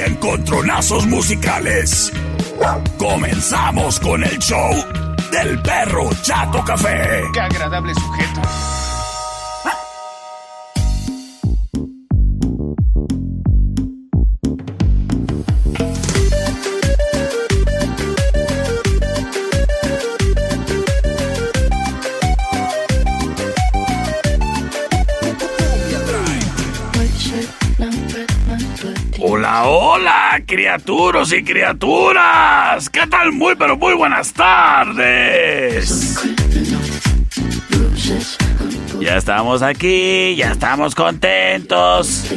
[0.00, 2.12] encontronazos musicales.
[2.98, 4.70] Comenzamos con el show
[5.30, 7.22] del perro Chato Café.
[7.32, 8.75] Qué agradable sujeto.
[29.68, 32.88] Hola, criaturas y criaturas.
[32.88, 33.32] ¿Qué tal?
[33.32, 36.16] Muy, pero muy buenas tardes.
[39.00, 42.30] Ya estamos aquí, ya estamos contentos.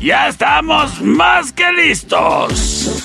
[0.00, 3.04] Ya estamos más que listos.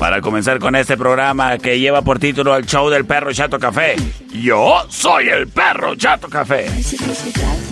[0.00, 3.94] Para comenzar con este programa que lleva por título El Show del Perro Chato Café.
[4.42, 6.66] Yo soy el Perro Chato Café.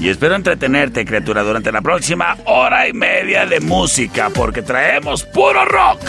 [0.01, 5.65] Y espero entretenerte, criatura, durante la próxima hora y media de música, porque traemos puro
[5.65, 6.01] rock.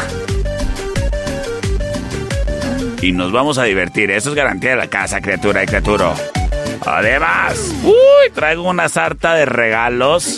[3.02, 6.14] Y nos vamos a divertir, eso es garantía de la casa, criatura y criatura.
[6.86, 10.38] Además, uy, traigo una sarta de regalos.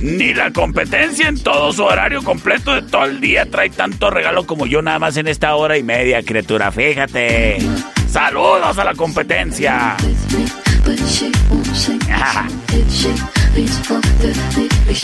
[0.00, 4.46] Ni la competencia en todo su horario completo de todo el día trae tanto regalo
[4.46, 6.70] como yo nada más en esta hora y media, criatura.
[6.70, 7.58] Fíjate.
[8.18, 9.96] Saludos a la competencia.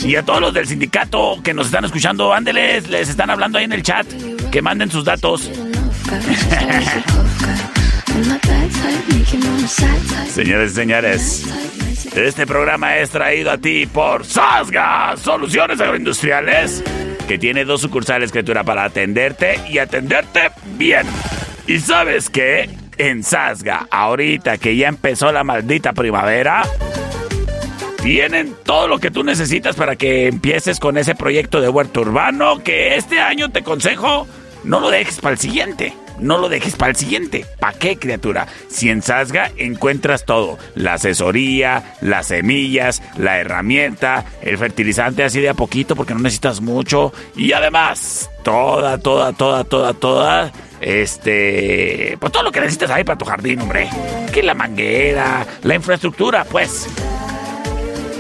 [0.05, 3.65] Y a todos los del sindicato que nos están escuchando, ándeles, les están hablando ahí
[3.67, 4.05] en el chat.
[4.51, 5.43] Que manden sus datos.
[10.29, 11.47] Señores y señores,
[12.17, 16.83] este programa es traído a ti por Sasga, Soluciones Agroindustriales,
[17.29, 21.07] que tiene dos sucursales, criatura, para atenderte y atenderte bien.
[21.67, 22.84] ¿Y sabes qué?
[22.99, 26.63] En Sasga, ahorita que ya empezó la maldita primavera,
[28.03, 32.63] tienen todo lo que tú necesitas para que empieces con ese proyecto de huerto urbano
[32.63, 34.27] que este año te consejo
[34.65, 35.95] no lo dejes para el siguiente.
[36.19, 37.45] No lo dejes para el siguiente.
[37.59, 38.47] ¿Para qué, criatura?
[38.69, 45.51] Si en Sasga encuentras todo: la asesoría, las semillas, la herramienta, el fertilizante así de
[45.51, 47.13] a poquito porque no necesitas mucho.
[47.37, 50.53] Y además, toda, toda, toda, toda, toda.
[50.85, 52.19] Este.
[52.21, 53.89] Pues todo lo que necesitas ahí para tu jardín, hombre.
[54.33, 56.87] Que la manguera, la infraestructura, pues.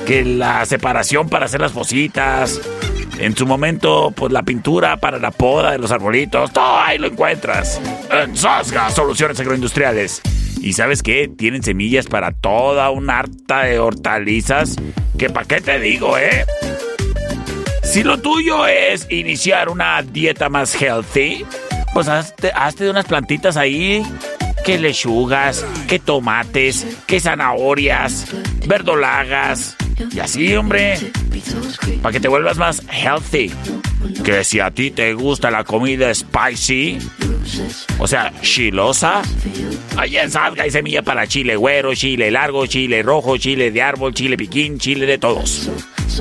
[0.06, 2.58] Que la separación para hacer las fositas.
[3.19, 7.08] En su momento, pues la pintura para la poda de los arbolitos, todo ahí lo
[7.08, 7.80] encuentras.
[8.10, 10.22] En Sasga, Soluciones Agroindustriales.
[10.60, 11.28] ¿Y sabes qué?
[11.28, 14.76] Tienen semillas para toda una harta de hortalizas.
[15.19, 16.47] Que pa' qué te digo, ¿eh?
[17.82, 21.44] Si lo tuyo es iniciar una dieta más healthy,
[21.94, 24.05] pues hazte, de unas plantitas ahí.
[24.65, 28.27] Que lechugas, que tomates, que zanahorias,
[28.66, 29.77] verdolagas.
[30.12, 30.99] Y así, hombre.
[32.03, 33.50] Para que te vuelvas más healthy.
[34.22, 36.99] Que si a ti te gusta la comida spicy,
[37.99, 39.22] o sea, chilosa,
[39.97, 44.12] allá en Salga hay semilla para chile güero, chile largo, chile rojo, chile de árbol,
[44.12, 45.71] chile piquín, chile de todos.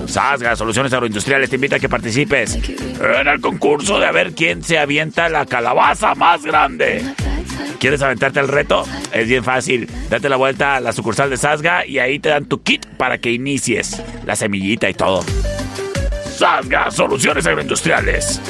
[0.07, 4.63] Sasga, Soluciones Agroindustriales te invita a que participes en el concurso de a ver quién
[4.63, 7.03] se avienta la calabaza más grande.
[7.79, 8.85] ¿Quieres aventarte el reto?
[9.11, 9.89] Es bien fácil.
[10.09, 13.17] Date la vuelta a la sucursal de Sasga y ahí te dan tu kit para
[13.17, 14.01] que inicies.
[14.25, 15.23] La semillita y todo.
[16.37, 18.41] Sasga, Soluciones Agroindustriales.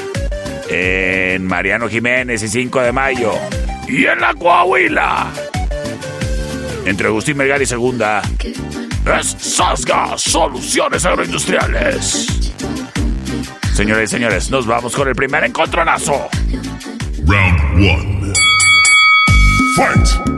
[0.70, 3.34] En Mariano Jiménez y 5 de mayo.
[3.88, 5.28] Y en la Coahuila.
[6.86, 8.22] Entre Agustín Melgar y Segunda.
[9.20, 12.52] Es Sasga, Soluciones Agroindustriales.
[13.74, 16.30] Señores y señores, nos vamos con el primer encontronazo.
[17.26, 18.43] Round 1.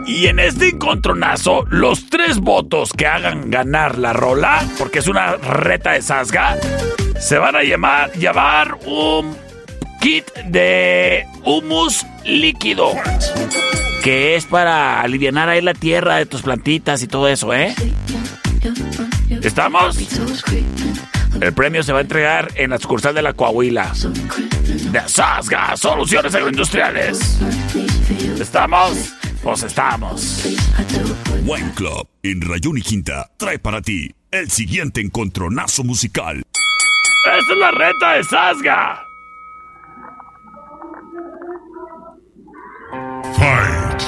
[0.06, 5.36] Y en este encontronazo, los tres votos que hagan ganar la rola, porque es una
[5.36, 6.58] reta de Sasga,
[7.20, 9.36] se van a llamar, llevar un
[10.00, 12.94] kit de humus líquido.
[14.04, 17.74] Que es para aliviar ahí la tierra de tus plantitas y todo eso, ¿eh?
[19.42, 19.98] ¿Estamos?
[21.42, 23.92] El premio se va a entregar en la sucursal de la Coahuila.
[24.92, 27.40] De Sasga, Soluciones Agroindustriales.
[28.40, 29.14] ¿Estamos?
[29.46, 30.44] Pues estamos.
[31.46, 36.42] Wine Club en Rayón y Quinta trae para ti el siguiente encontronazo musical.
[37.40, 39.06] ¡Esta es la reta de Sasga!
[43.38, 44.02] Fight.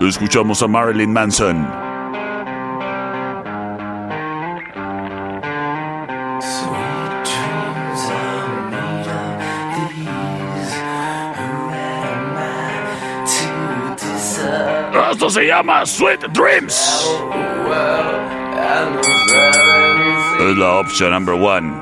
[0.00, 1.89] Escuchamos a Marilyn Manson.
[15.10, 17.10] Esto se llama Sweet Dreams.
[20.40, 21.72] Es la opción number one.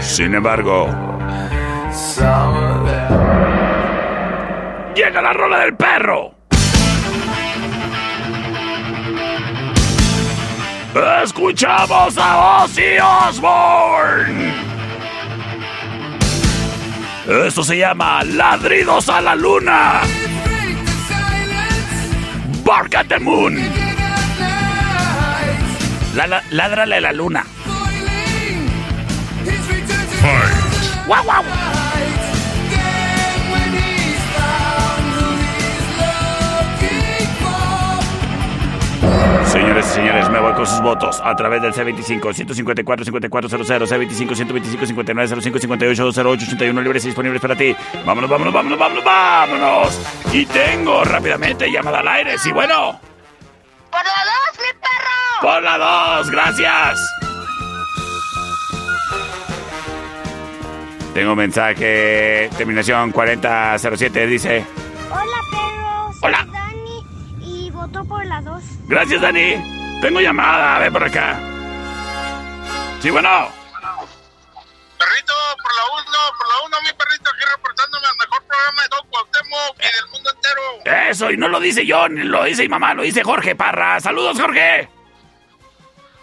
[0.00, 0.88] Sin embargo,
[4.94, 6.34] llega la rola del perro.
[11.22, 14.69] Escuchamos a Ozzy Osbourne.
[17.26, 20.00] Esto se llama Ladridos a la Luna.
[22.64, 23.58] Bark at the Moon.
[26.14, 27.44] La, la, ládrale a la luna.
[30.20, 31.06] Fight.
[31.06, 31.79] ¡Guau, guau!
[39.50, 44.36] Señores y señores, me voy con sus votos a través del C25 154 5400 C25
[44.36, 47.74] 125 59 05 58 08 81 libres y disponibles para ti.
[48.06, 50.00] Vámonos, vámonos, vámonos, vámonos, vámonos.
[50.32, 52.38] Y tengo rápidamente llamada al aire.
[52.38, 53.00] Sí, bueno.
[53.90, 55.40] ¡Por la dos, mi perro!
[55.42, 55.78] Por la
[56.18, 57.00] 2, gracias.
[61.12, 64.64] Tengo un mensaje, terminación 4007, dice.
[65.10, 66.14] Hola, perro.
[66.20, 66.69] Hola.
[68.30, 68.62] La dos.
[68.86, 69.98] Gracias, Dani.
[70.00, 71.38] Tengo llamada, ven por acá.
[73.02, 73.52] Sí, bueno.
[74.98, 78.88] Perrito, por la uno, por la uno, mi perrito, aquí reportándome al mejor programa de
[78.90, 80.62] todo Cuauhtémoc y del mundo entero.
[81.10, 83.98] Eso, y no lo dice yo, ni lo dice mi mamá, lo dice Jorge Parra.
[84.00, 84.88] Saludos, Jorge.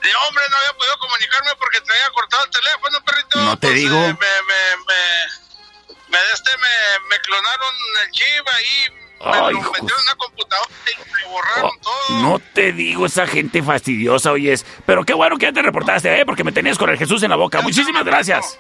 [0.04, 3.39] Y hombre, no había podido comunicarme porque traía cortado el teléfono, perrito.
[3.39, 3.95] No te Pues, digo.
[3.98, 7.74] eh, me, me, me, me, este, me, me clonaron
[8.06, 12.19] el chip ahí, Ay, metieron en una computadora y me borraron Oh, todo.
[12.22, 14.66] no te digo esa gente fastidiosa, oyes.
[14.86, 16.25] Pero qué bueno que ya te reportaste, ¿eh?
[16.25, 17.62] Porque me tenías con el Jesús en la boca.
[17.62, 18.58] Muchísimas gracias.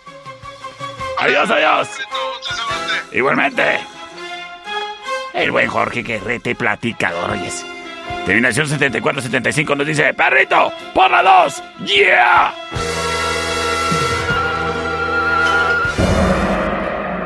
[1.19, 1.87] Adiós, adiós.
[3.11, 3.79] Igualmente.
[5.33, 7.65] El buen Jorge que rete platicador, oyes.
[8.25, 12.53] Terminación 7475 nos dice, perrito, por la 2, yeah.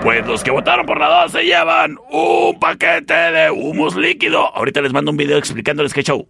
[0.04, 4.48] Pues los que votaron por la 2 se llevan un paquete de humus líquido.
[4.56, 6.28] Ahorita les mando un video explicándoles qué show.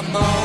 [0.00, 0.37] the moon.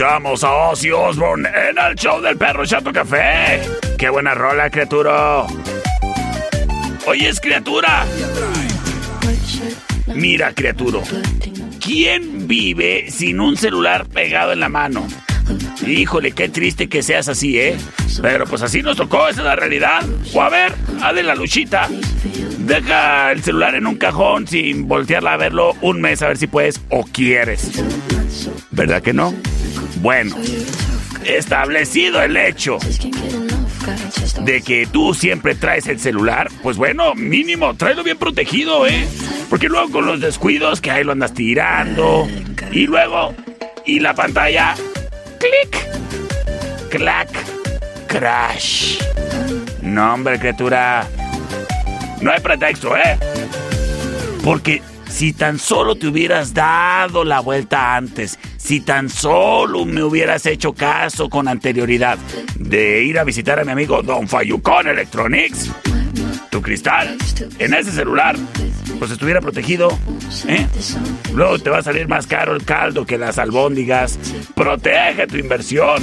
[0.00, 3.60] Escuchamos a Ozzy Osbourne en el show del perro Chato Café.
[3.98, 5.44] ¡Qué buena rola, criatura!
[7.12, 8.06] es criatura.
[10.06, 11.00] Mira, criatura.
[11.84, 15.06] ¿Quién vive sin un celular pegado en la mano?
[15.86, 17.76] Híjole, qué triste que seas así, ¿eh?
[18.22, 20.02] Pero pues así nos tocó, esa es la realidad.
[20.32, 21.90] O a ver, hazle la luchita.
[22.70, 26.46] Deja el celular en un cajón sin voltearla a verlo un mes a ver si
[26.46, 27.68] puedes o quieres.
[28.70, 29.34] ¿Verdad que no?
[29.96, 30.36] Bueno,
[31.24, 32.78] establecido el hecho
[34.42, 39.04] de que tú siempre traes el celular, pues bueno, mínimo, tráelo bien protegido, ¿eh?
[39.48, 42.28] Porque luego con los descuidos que ahí lo andas tirando.
[42.70, 43.34] Y luego,
[43.84, 44.76] y la pantalla,
[45.40, 47.30] clic, clac,
[48.06, 49.00] crash.
[49.82, 51.08] No, hombre, criatura.
[52.20, 53.18] No hay pretexto, ¿eh?
[54.44, 60.46] Porque si tan solo te hubieras dado la vuelta antes, si tan solo me hubieras
[60.46, 62.18] hecho caso con anterioridad
[62.56, 65.70] de ir a visitar a mi amigo Don Fayucón Electronics,
[66.50, 67.16] tu cristal
[67.58, 68.36] en ese celular,
[68.98, 69.98] pues estuviera protegido,
[70.46, 70.66] ¿eh?
[71.34, 74.18] Luego te va a salir más caro el caldo que las albóndigas.
[74.54, 76.02] Protege tu inversión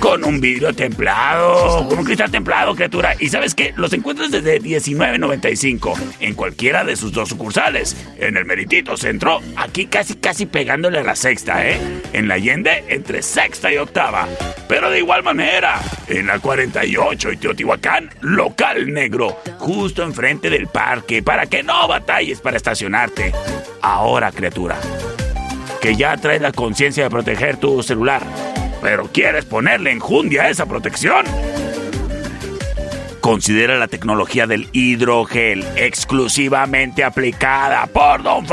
[0.00, 3.14] con un vidrio templado, con un cristal templado, criatura.
[3.18, 3.72] Y sabes qué?
[3.76, 7.96] Los encuentras desde 19.95 en cualquiera de sus dos sucursales.
[8.18, 11.80] En el Meritito Centro, aquí casi casi pegándole a la sexta, ¿eh?
[12.12, 14.28] En la Allende, entre sexta y octava.
[14.68, 21.22] Pero de igual manera, en la 48 y Teotihuacán, local negro, justo enfrente del parque,
[21.22, 23.32] para que no batalles para estacionarte.
[23.82, 24.78] Ahora, criatura,
[25.80, 28.22] que ya traes la conciencia de proteger tu celular
[28.80, 31.24] pero quieres ponerle enjundia a esa protección.
[33.28, 38.46] Considera la tecnología del hidrogel exclusivamente aplicada por Don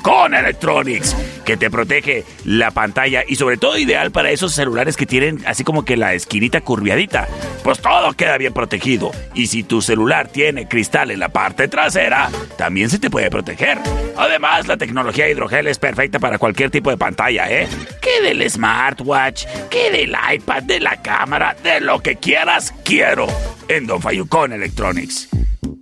[0.00, 5.04] con Electronics, que te protege la pantalla y sobre todo ideal para esos celulares que
[5.04, 7.26] tienen así como que la esquinita curviadita.
[7.64, 12.30] Pues todo queda bien protegido y si tu celular tiene cristal en la parte trasera,
[12.56, 13.78] también se te puede proteger.
[14.16, 17.66] Además, la tecnología hidrogel es perfecta para cualquier tipo de pantalla, ¿eh?
[18.00, 23.26] Que del smartwatch, que del iPad, de la cámara, de lo que quieras, quiero
[23.70, 25.28] en Don Electronics.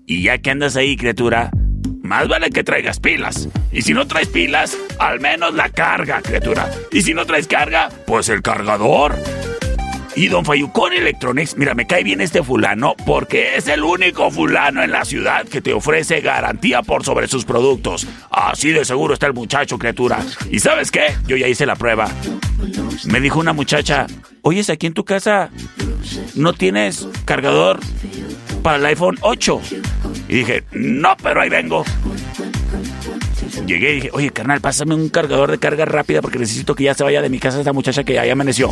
[0.07, 1.51] Y ya que andas ahí, criatura,
[2.03, 3.49] más vale que traigas pilas.
[3.73, 6.71] Y si no traes pilas, al menos la carga, criatura.
[6.93, 9.17] Y si no traes carga, pues el cargador.
[10.19, 14.83] Y don Fayucón Electronics, mira, me cae bien este fulano porque es el único fulano
[14.83, 18.05] en la ciudad que te ofrece garantía por sobre sus productos.
[18.29, 20.19] Así de seguro está el muchacho, criatura.
[20.51, 21.15] ¿Y sabes qué?
[21.29, 22.09] Yo ya hice la prueba.
[23.05, 24.09] Me dijo una muchacha,
[24.43, 25.51] oyes, aquí en tu casa
[26.35, 27.79] no tienes cargador
[28.65, 29.61] para el iPhone 8.
[30.29, 31.85] Y dije, no, pero ahí vengo.
[33.67, 36.95] Llegué y dije, oye, carnal, pásame un cargador de carga rápida porque necesito que ya
[36.95, 38.71] se vaya de mi casa esta muchacha que ya amaneció.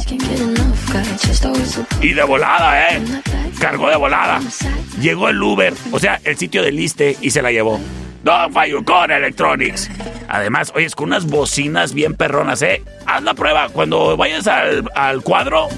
[2.01, 3.03] Y de volada, ¿eh?
[3.59, 4.41] Cargó de volada.
[5.01, 7.81] Llegó el Uber, o sea, el sitio del liste y se la llevó.
[8.23, 8.53] Don
[8.85, 9.89] con Electronics.
[10.29, 12.83] Además, oye, es con unas bocinas bien perronas, ¿eh?
[13.07, 13.69] Haz la prueba.
[13.69, 15.69] Cuando vayas al, al cuadro,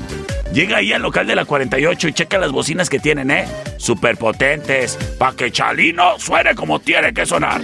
[0.52, 3.46] Llega ahí al local de la 48 y checa las bocinas que tienen, ¿eh?
[3.76, 7.60] Super potentes, pa' que Chalino suene como tiene que sonar.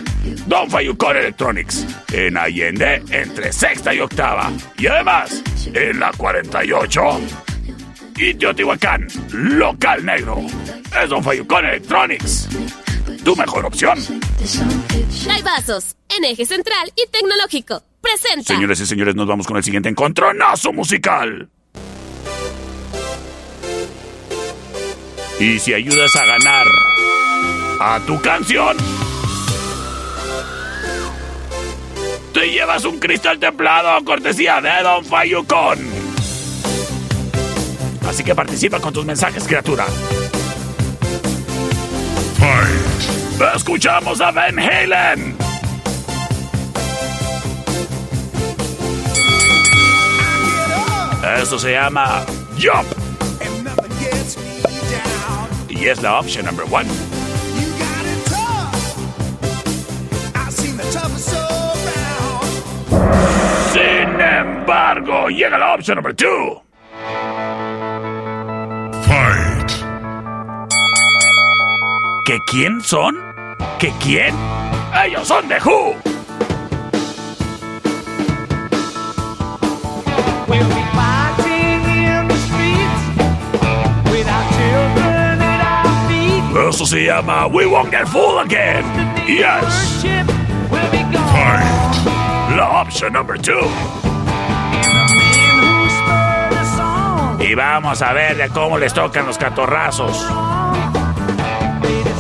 [0.47, 4.53] Don Fayucón Electronics, en Allende, entre sexta y octava.
[4.79, 7.21] Y además, en la 48
[8.17, 10.43] y Teotihuacán, local negro.
[11.03, 12.49] Es Don Fayucón Electronics.
[13.25, 13.99] Tu mejor opción.
[15.31, 17.83] Hay vasos en eje central y tecnológico.
[18.03, 18.55] Presenta.
[18.55, 21.49] Señores y señores, nos vamos con el siguiente encontronazo musical.
[25.39, 26.67] Y si ayudas a ganar
[27.81, 28.77] a tu canción,
[32.33, 35.79] te llevas un cristal templado a cortesía de Don Fayucon.
[38.09, 39.87] Así que participa con tus mensajes, criatura.
[42.39, 43.57] Fight.
[43.57, 45.37] Escuchamos a Van Halen.
[51.41, 52.25] Eso se llama
[52.57, 52.94] Jump.
[55.77, 56.89] Y es la opción number one.
[63.73, 66.63] Sin embargo, llega la opción number two.
[69.03, 69.73] Fight.
[72.25, 73.17] ¿Que quién son?
[73.81, 74.35] ¿Que quién?
[75.05, 75.97] Ellos son de Who.
[86.75, 88.83] Eso se llama We Won't Get Fooled Again.
[89.29, 90.03] Yes.
[91.31, 91.63] Fight.
[92.57, 93.61] La option number two.
[97.39, 100.27] Y vamos a ver de cómo les tocan los catorrazos.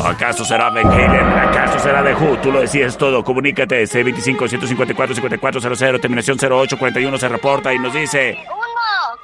[0.05, 1.27] ¿Acaso será Ben Halen?
[1.49, 2.37] ¿Acaso será The Who?
[2.37, 3.25] Tú lo decías todo.
[3.25, 3.83] Comunícate.
[3.83, 8.39] C25-154-5400, terminación 0841 se reporta y nos dice...
[8.47, 8.55] Uno.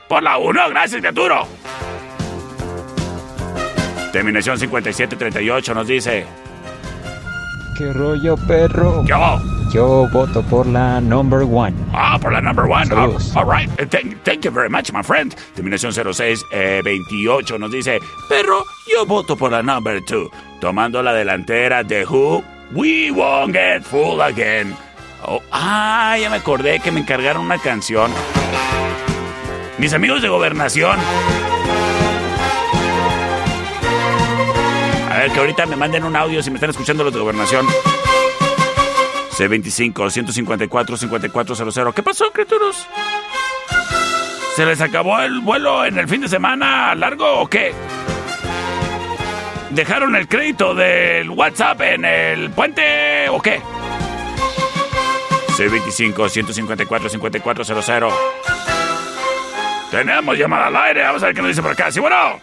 [0.08, 1.44] Por la 1, gracias, criatura.
[4.12, 6.26] Terminación 5738 nos dice...
[7.78, 9.04] ¿Qué rollo, perro?
[9.06, 9.40] ¿Qué hago?
[9.72, 11.72] Yo voto por la number one.
[11.92, 12.86] Ah, por la number one.
[12.92, 13.70] Ah, all right.
[13.78, 15.34] Eh, Thank, thank you very much, my friend.
[15.54, 20.28] Terminación 0628 nos dice, pero yo voto por la number two.
[20.60, 22.42] Tomando la delantera de Who,
[22.72, 24.76] we won't get full again.
[25.24, 28.10] Oh, ah, ya me acordé que me encargaron una canción.
[29.78, 30.98] Mis amigos de gobernación.
[35.20, 37.66] Ver, que ahorita me manden un audio si me están escuchando los de gobernación.
[39.33, 41.92] C25-154-5400.
[41.94, 42.88] ¿Qué pasó, criaturas?
[44.56, 47.74] ¿Se les acabó el vuelo en el fin de semana largo o qué?
[49.70, 53.62] ¿Dejaron el crédito del WhatsApp en el puente o qué?
[55.56, 58.12] C25-154-5400.
[59.90, 61.02] Tenemos llamada al aire.
[61.02, 61.92] Vamos a ver qué nos dice por acá.
[61.92, 62.40] Sí, bueno.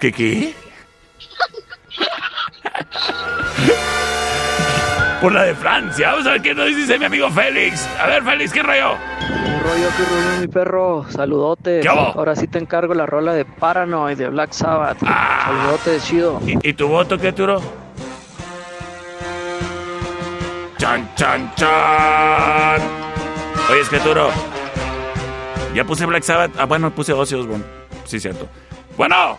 [0.00, 0.54] ¿Qué qué?
[5.20, 6.12] Por la de Francia.
[6.12, 7.86] Vamos a ver qué nos dice mi amigo Félix.
[8.00, 8.94] A ver, Félix, ¿qué rollo?
[9.28, 11.06] ¿Qué rollo, qué rollo, mi perro?
[11.10, 11.80] Saludote.
[11.80, 11.88] ¿Qué?
[11.88, 14.96] Ahora sí te encargo la rola de Paranoid de Black Sabbath.
[15.02, 15.42] Ah.
[15.46, 16.40] Saludote chido.
[16.46, 17.60] ¿Y, y tu voto qué, Turo?
[20.78, 22.80] ¡Chan, chan, chan!
[23.70, 24.30] Oye, es que Turo.
[25.74, 26.52] Ya puse Black Sabbath.
[26.58, 27.79] Ah, bueno, puse Ozzy Osbourne.
[28.10, 28.48] Sí, cierto.
[28.96, 29.38] Bueno.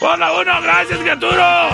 [0.00, 1.68] Por la uno, gracias, criatura.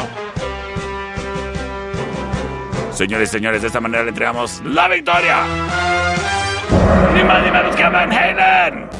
[2.92, 5.44] Señores y señores, de esta manera le entregamos la victoria.
[7.14, 8.90] Ni más ni menos que a Van Halen.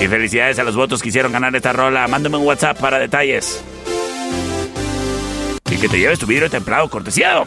[0.00, 2.06] Y felicidades a los votos que hicieron ganar esta rola.
[2.06, 3.60] Mándame un WhatsApp para detalles.
[5.68, 7.46] Y que te lleves tu vidrio templado, cortesía de Don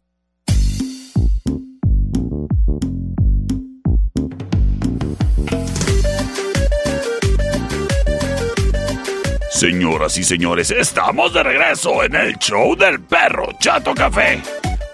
[9.61, 14.41] Señoras y señores, estamos de regreso en el show del perro Chato Café.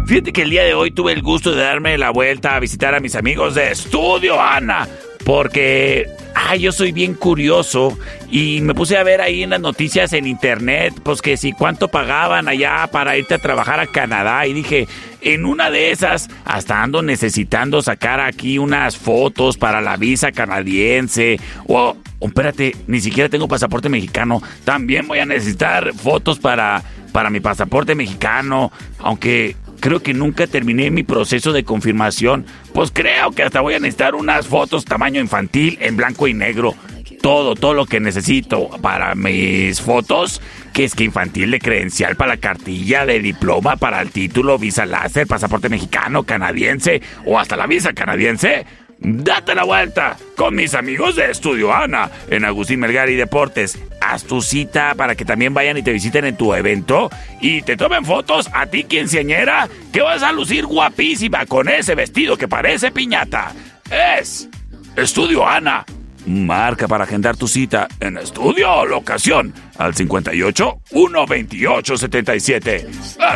[0.06, 2.94] Fíjate que el día de hoy tuve el gusto de darme la vuelta a visitar
[2.94, 4.88] a mis amigos de Estudio Ana.
[5.26, 7.98] Porque, ay, yo soy bien curioso
[8.30, 11.88] y me puse a ver ahí en las noticias en internet, pues que si cuánto
[11.88, 14.46] pagaban allá para irte a trabajar a Canadá.
[14.46, 14.88] Y dije,
[15.22, 21.38] en una de esas, hasta ando necesitando sacar aquí unas fotos para la visa canadiense.
[21.66, 24.42] O, o espérate, ni siquiera tengo pasaporte mexicano.
[24.64, 26.82] También voy a necesitar fotos para,
[27.12, 28.72] para mi pasaporte mexicano.
[28.98, 32.46] Aunque creo que nunca terminé mi proceso de confirmación.
[32.72, 36.74] Pues creo que hasta voy a necesitar unas fotos tamaño infantil en blanco y negro.
[37.20, 40.40] Todo, todo lo que necesito para mis fotos,
[40.72, 44.86] que es que infantil de credencial para la cartilla de diploma, para el título, visa
[44.86, 48.66] láser, pasaporte mexicano, canadiense o hasta la visa canadiense.
[49.04, 53.76] Date la vuelta con mis amigos de Estudio Ana en Agustín Melgar y Deportes.
[54.00, 57.76] Haz tu cita para que también vayan y te visiten en tu evento y te
[57.76, 62.92] tomen fotos a ti quinceañera que vas a lucir guapísima con ese vestido que parece
[62.92, 63.52] piñata.
[63.90, 64.48] Es
[64.96, 65.84] Estudio Ana.
[66.26, 72.88] Marca para agendar tu cita en estudio o locación al 58 128 77.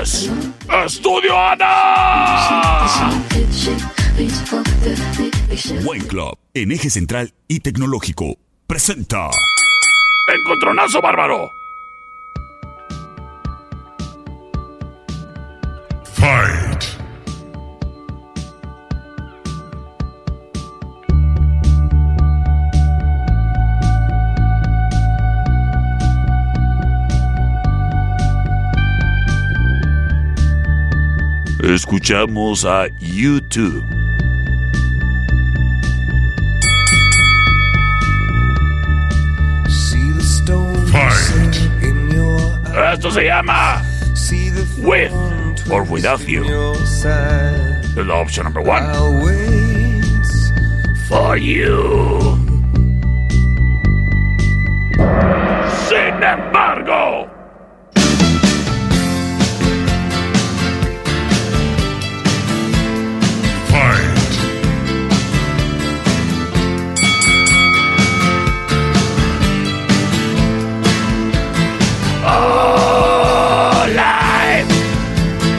[0.03, 0.31] Es
[0.85, 3.11] Estudio Ana.
[5.85, 9.31] Buen Club, en eje central y tecnológico, presenta.
[10.33, 11.51] Encontronazo bárbaro.
[16.15, 16.96] Fight.
[31.67, 33.85] Escuchamos a YouTube.
[39.69, 41.57] See the stone Fight.
[41.83, 42.93] in your eye.
[42.93, 43.83] Esto se llama
[44.15, 46.43] See the With thorn or Without twist You.
[46.45, 47.83] in your side.
[47.97, 48.83] La opción number one.
[48.85, 50.05] I'll wait.
[51.09, 52.39] For you.
[55.89, 57.29] Sin embargo.
[72.29, 74.67] Oh, live.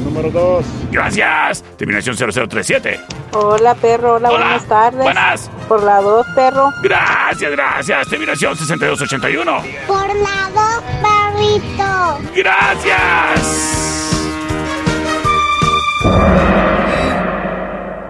[0.02, 0.64] número 2.
[0.90, 1.62] Gracias.
[1.76, 3.00] Terminación 0037.
[3.34, 4.14] Hola, perro.
[4.14, 5.04] Hola, buenas tardes.
[5.04, 5.48] Buenas.
[5.68, 6.72] Por la 2, perro.
[6.82, 8.08] Gracias, gracias.
[8.08, 9.62] Terminación 6281.
[9.86, 12.18] Por la 2, perrito.
[12.34, 13.76] Gracias.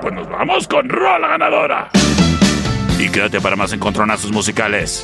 [0.00, 1.90] Pues nos vamos con Rola Ganadora
[3.01, 5.03] y quédate para más encontronazos musicales.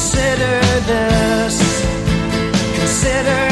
[0.00, 1.60] Consider this.
[2.74, 3.49] Consider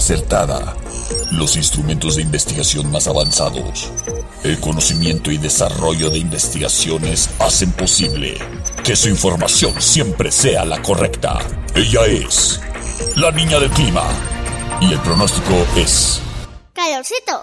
[0.00, 0.74] acertada,
[1.32, 3.92] los instrumentos de investigación más avanzados,
[4.42, 8.38] el conocimiento y desarrollo de investigaciones hacen posible
[8.82, 11.38] que su información siempre sea la correcta.
[11.74, 12.60] Ella es
[13.14, 14.04] la niña del clima
[14.80, 16.22] y el pronóstico es...
[16.72, 17.42] Calorcito.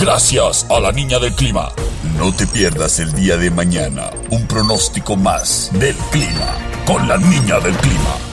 [0.00, 1.70] Gracias a la niña del clima.
[2.18, 7.60] No te pierdas el día de mañana un pronóstico más del clima con la niña
[7.60, 8.27] del clima.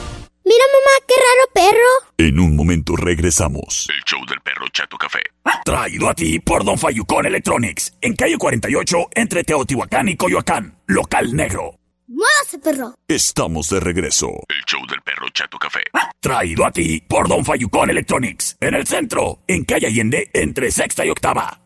[0.56, 2.12] Mira, mamá, qué raro perro.
[2.16, 3.86] En un momento regresamos.
[3.90, 5.18] El show del perro Chato Café.
[5.66, 7.92] Traído a ti por Don Fayucón Electronics.
[8.00, 10.78] En calle 48, entre Teotihuacán y Coyoacán.
[10.86, 11.78] Local negro.
[12.08, 12.94] Muévase, perro.
[13.06, 14.28] Estamos de regreso.
[14.48, 15.80] El show del perro Chato Café.
[16.20, 18.56] Traído a ti por Don Fayucón Electronics.
[18.58, 21.60] En el centro, en calle Allende, entre sexta y octava.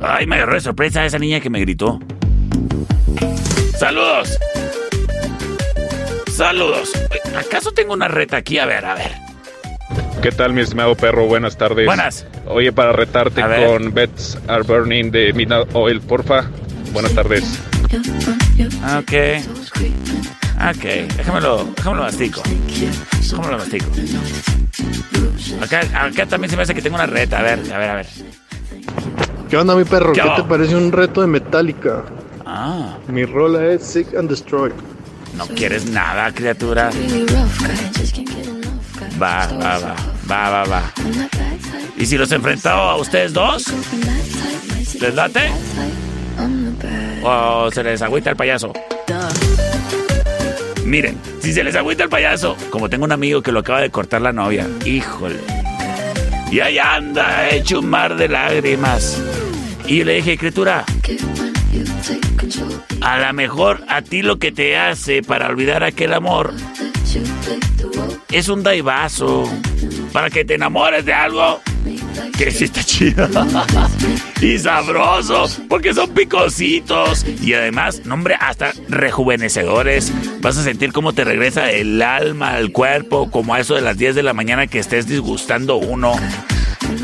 [0.00, 2.00] Ay, me agarró de sorpresa esa niña que me gritó.
[3.78, 4.36] ¡Saludos!
[6.36, 6.92] ¡Saludos!
[7.34, 8.58] ¿Acaso tengo una reta aquí?
[8.58, 9.10] A ver, a ver.
[10.20, 11.24] ¿Qué tal, mi estimado perro?
[11.24, 11.86] Buenas tardes.
[11.86, 12.26] Buenas.
[12.46, 16.44] Oye, para retarte con Bets Are Burning de Midnight Oil, porfa.
[16.92, 17.58] Buenas tardes.
[18.98, 19.12] Ok.
[20.68, 20.84] Ok,
[21.16, 22.42] déjamelo, déjamelo mastico.
[23.18, 23.86] Déjamelo mastico.
[25.62, 27.38] Acá, acá también se me hace que tengo una reta.
[27.38, 28.06] A ver, a ver, a ver.
[29.48, 30.12] ¿Qué onda, mi perro?
[30.12, 32.04] ¿Qué ¿Qué, te parece un reto de Metallica?
[32.44, 34.70] Ah, Mi rola es Sick and Destroy.
[35.36, 36.90] No quieres nada, criatura.
[39.20, 39.96] Va, va, va,
[40.30, 40.92] va, va, va.
[41.96, 43.64] ¿Y si los enfrentaba a ustedes dos?
[45.00, 45.50] ¿Les late?
[47.22, 48.72] ¿O se les agüita el payaso?
[50.84, 53.90] Miren, si se les agüita el payaso, como tengo un amigo que lo acaba de
[53.90, 55.36] cortar la novia, híjole.
[56.50, 59.20] Y ahí anda, hecho un mar de lágrimas.
[59.86, 60.84] Y le dije, criatura,
[63.00, 66.54] a lo mejor a ti lo que te hace para olvidar aquel amor
[68.30, 69.44] es un daivazo.
[70.12, 71.60] Para que te enamores de algo
[72.36, 73.28] que sí está chido.
[74.40, 75.46] y sabroso.
[75.68, 77.24] Porque son picositos.
[77.42, 80.12] Y además, nombre, hasta rejuvenecedores.
[80.40, 83.30] Vas a sentir cómo te regresa el alma al cuerpo.
[83.30, 86.14] Como a eso de las 10 de la mañana que estés disgustando uno.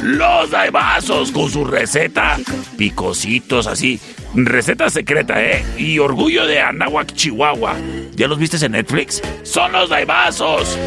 [0.03, 2.39] Los daibazos con su receta.
[2.77, 4.01] Picositos así.
[4.35, 5.65] Receta secreta, ¿eh?
[5.77, 7.77] Y orgullo de Anáhuac, Chihuahua.
[8.15, 9.21] ¿Ya los viste en Netflix?
[9.43, 10.79] Son los daibazos.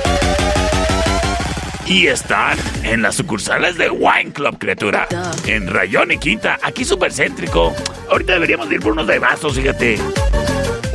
[1.88, 5.08] Y están en las sucursales de Wine Club, criatura.
[5.46, 7.76] En Rayón y Quinta, aquí súper céntrico.
[8.10, 10.00] Ahorita deberíamos ir por unos daibazos, fíjate.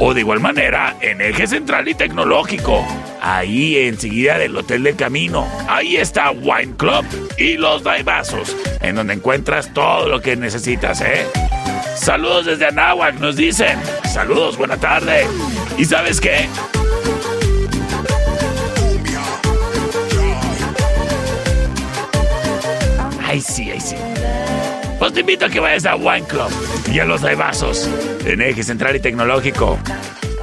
[0.03, 2.87] O de igual manera, en Eje Central y Tecnológico.
[3.21, 5.47] Ahí enseguida del Hotel del Camino.
[5.69, 7.05] Ahí está Wine Club
[7.37, 8.57] y los daibazos.
[8.81, 11.27] En donde encuentras todo lo que necesitas, ¿eh?
[11.97, 13.79] Saludos desde Anáhuac, nos dicen.
[14.11, 15.27] Saludos, buena tarde.
[15.77, 16.49] ¿Y sabes qué?
[23.23, 23.97] Ay, sí, ay, sí.
[25.01, 26.51] Pues te invito a que vayas a Wine Club
[26.93, 27.89] y a los daibazos
[28.27, 29.79] en Eje Central y Tecnológico.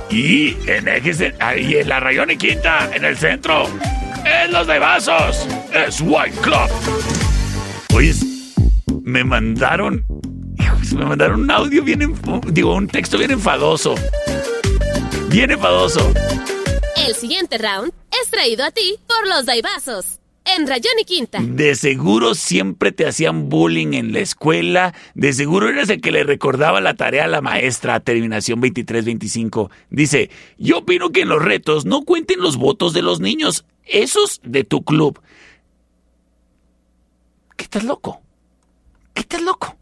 [0.09, 3.65] Y en Eje ahí en la Rayón y Quinta, en el centro.
[4.25, 5.47] En los daibazos.
[5.71, 6.69] Es Wine Club.
[7.93, 8.15] Oye,
[9.03, 10.03] me mandaron.
[10.95, 12.15] Me mandaron un audio bien.
[12.47, 13.93] Digo, un texto bien enfadoso.
[15.29, 16.11] Bien enfadoso.
[16.95, 17.93] El siguiente round
[18.23, 20.16] es traído a ti por los Daibazos.
[20.55, 21.39] En Rayón y Quinta.
[21.41, 24.93] De seguro siempre te hacían bullying en la escuela.
[25.13, 27.99] De seguro eres el que le recordaba la tarea a la maestra.
[27.99, 29.69] Terminación 2325.
[29.89, 33.65] Dice, yo opino que en los retos no cuenten los votos de los niños.
[33.83, 35.19] Esos de tu club.
[37.57, 38.21] ¿Qué estás loco?
[39.13, 39.75] ¿Qué estás loco?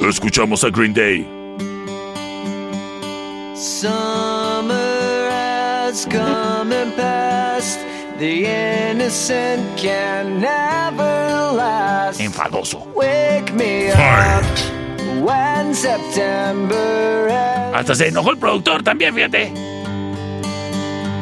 [0.00, 1.39] Escuchamos a Green Day.
[3.60, 7.78] Summer has come and passed.
[8.18, 12.20] The innocent can never last.
[12.20, 12.86] Enfadoso.
[12.94, 14.44] Wake me up
[15.22, 17.76] when September ends.
[17.76, 19.52] Hasta se enojó el productor también, fíjate.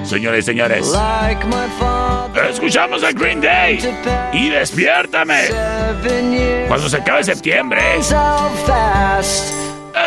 [0.04, 1.44] Señores y señores, Like
[2.48, 3.80] escuchamos a Green Day
[4.32, 5.48] y despiértame.
[6.68, 8.12] Cuando se acabe septiembre, es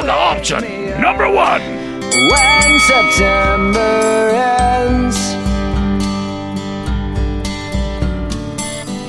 [0.05, 0.63] la option
[0.97, 1.80] number one.
[2.13, 5.17] When September ends.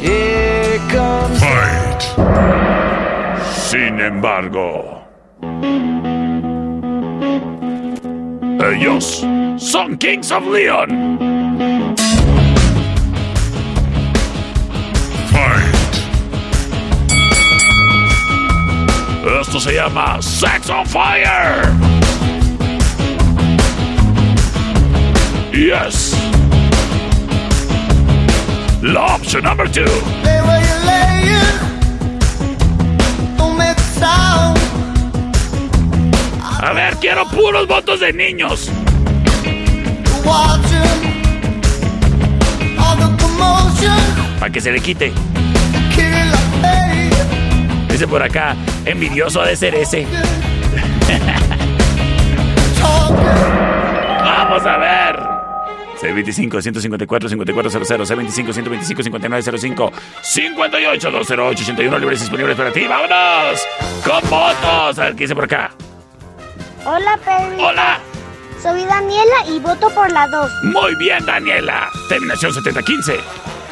[0.00, 2.02] Here comes Fight.
[3.54, 5.02] Sin embargo,
[8.60, 9.26] ellos
[9.58, 11.18] son Kings of Leon.
[15.32, 15.94] Fight,
[19.40, 21.91] esto se llama Sex on Fire.
[25.62, 26.12] Yes.
[28.82, 29.84] La option number two.
[30.24, 31.56] Lay where you're laying.
[33.36, 34.58] Don't make a sound.
[36.42, 38.68] A a ver, quiero puros votos de niños.
[44.40, 45.12] Para que se le quite.
[47.88, 50.08] Dice por acá, envidioso de ser ese.
[54.24, 55.11] Vamos a ver.
[56.02, 59.92] C25-154-5400, C25-125-5905,
[60.22, 62.86] 58-208-81 libres disponibles para ti.
[62.86, 63.60] ¡Vámonos!
[64.04, 64.98] ¡Con votos!
[64.98, 65.70] A ver qué dice por acá.
[66.84, 67.62] Hola, Perry.
[67.62, 68.00] Hola.
[68.60, 70.50] Soy Daniela y voto por la 2.
[70.64, 71.88] Muy bien, Daniela.
[72.08, 73.16] Terminación 7015.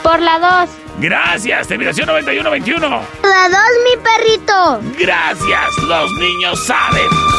[0.03, 0.71] Por la 2.
[0.99, 1.69] Gracias.
[1.69, 2.89] Terminación 9121.
[2.89, 4.81] La 2, mi perrito.
[4.99, 5.77] Gracias.
[5.87, 7.30] Los niños saben.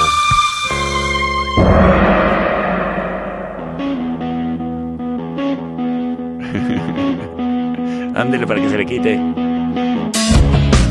[8.21, 9.19] Ándele para que se le quite.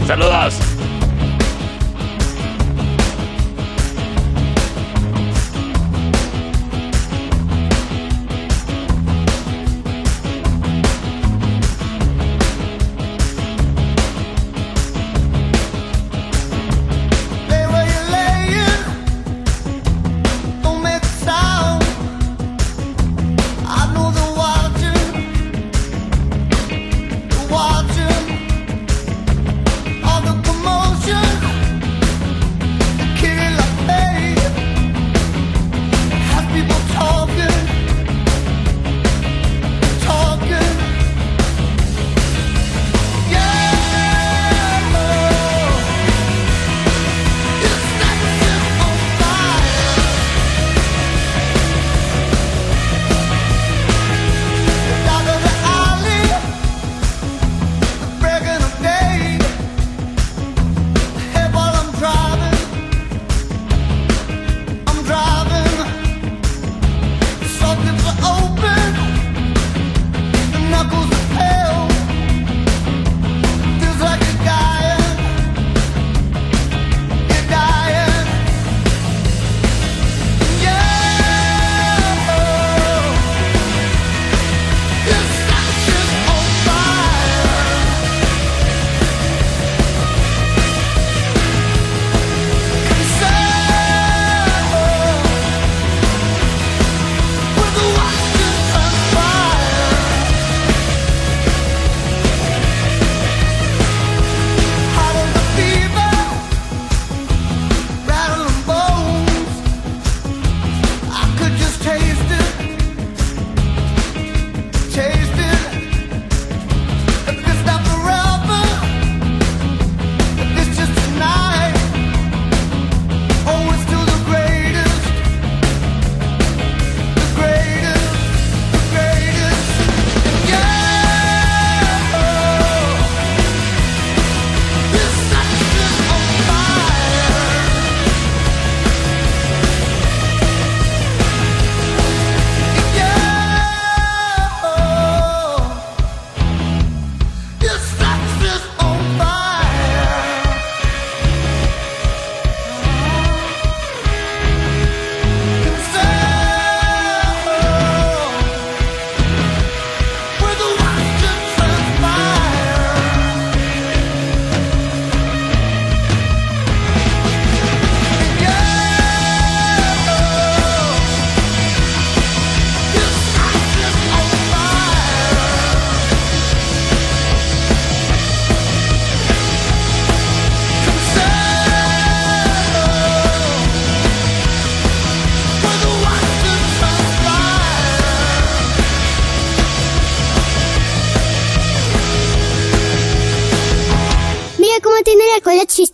[0.04, 0.79] Saludos.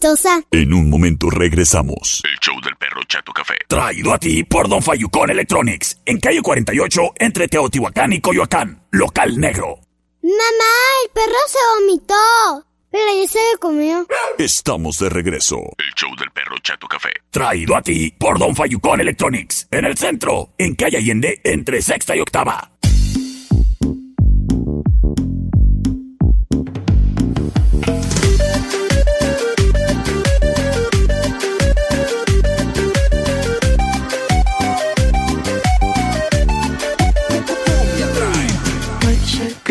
[0.06, 0.42] Chistosa.
[0.50, 2.22] En un momento regresamos.
[2.24, 3.54] El show del perro Chato Café.
[3.68, 6.00] Traído a ti por Don Fayucón Electronics.
[6.04, 8.82] En calle 48, entre Teotihuacán y Coyoacán.
[8.92, 9.80] Local negro.
[10.22, 12.66] Mamá, el perro se vomitó.
[12.90, 14.06] Pero ya se lo comió.
[14.38, 15.56] Estamos de regreso.
[15.78, 17.10] El show del perro Chato Café.
[17.30, 19.66] Traído a ti por Don Fayucón Electronics.
[19.70, 22.75] En el centro, en calle Allende, entre sexta y octava.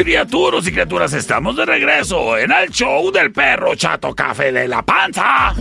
[0.06, 4.84] Criaturas y criaturas, estamos de regreso en el show del perro chato café de la
[4.84, 5.56] panza.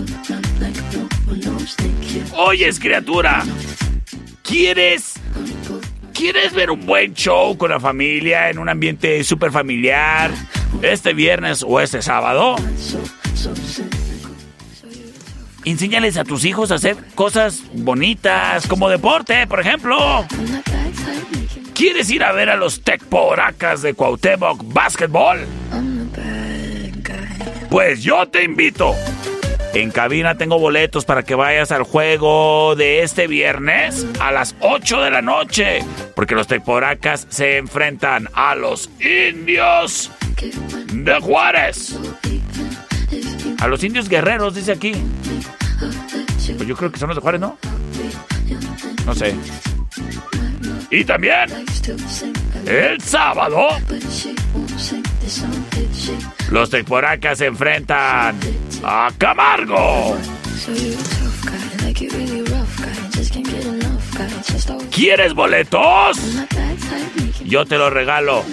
[2.37, 3.43] Oyes, criatura,
[4.43, 5.15] ¿quieres
[6.13, 10.31] ¿Quieres ver un buen show con la familia en un ambiente súper familiar
[10.83, 12.57] este viernes o este sábado?
[15.65, 20.27] Enséñales a tus hijos a hacer cosas bonitas, como deporte, por ejemplo.
[21.75, 25.41] ¿Quieres ir a ver a los Tecporacas de Cuauhtémoc Basketball?
[27.69, 28.95] Pues yo te invito.
[29.73, 35.03] En cabina tengo boletos para que vayas al juego de este viernes a las 8
[35.03, 35.81] de la noche.
[36.15, 40.13] Porque los Tecporacas se enfrentan a los indios
[40.93, 41.99] de Juárez.
[43.59, 44.93] A los indios guerreros, dice aquí.
[46.57, 47.59] Pues yo creo que son los de Juárez, ¿no?
[49.07, 49.35] No sé.
[50.91, 51.51] Y también
[52.67, 53.69] el sábado
[56.51, 58.39] los Tecporacas se enfrentan
[58.85, 60.17] a Camargo.
[64.91, 66.19] ¿Quieres boletos?
[67.45, 68.45] Yo te los regalo.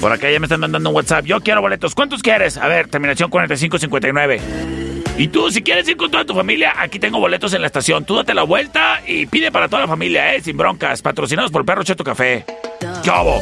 [0.00, 1.24] Por acá ya me están mandando un WhatsApp.
[1.24, 1.94] Yo quiero boletos.
[1.94, 2.56] ¿Cuántos quieres?
[2.56, 4.89] A ver, terminación 4559.
[5.20, 8.06] Y tú, si quieres ir con toda tu familia, aquí tengo boletos en la estación.
[8.06, 10.40] Tú date la vuelta y pide para toda la familia, ¿eh?
[10.40, 11.02] Sin broncas.
[11.02, 12.46] Patrocinados por Perro Cheto Café.
[13.04, 13.38] ¿Qué hago?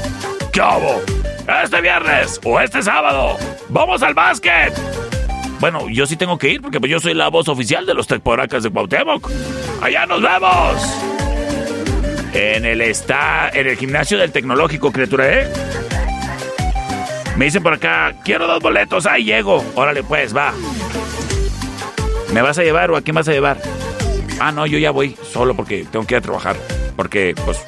[0.52, 1.00] ¿Qué hago?
[1.62, 3.36] Este viernes o este sábado.
[3.68, 4.72] ¡Vamos al básquet!
[5.60, 8.08] Bueno, yo sí tengo que ir porque pues, yo soy la voz oficial de los
[8.08, 9.30] Tecporacas de Cuauhtémoc.
[9.80, 10.82] ¡Allá nos vemos!
[12.34, 15.52] En el está en el gimnasio del tecnológico, criatura, ¿eh?
[17.36, 19.64] Me dicen por acá, quiero dos boletos, ahí llego.
[19.76, 20.52] Órale pues, va.
[22.32, 23.60] ¿Me vas a llevar o a quién vas a llevar?
[24.40, 26.56] Ah, no, yo ya voy solo porque tengo que ir a trabajar.
[26.96, 27.58] Porque, pues,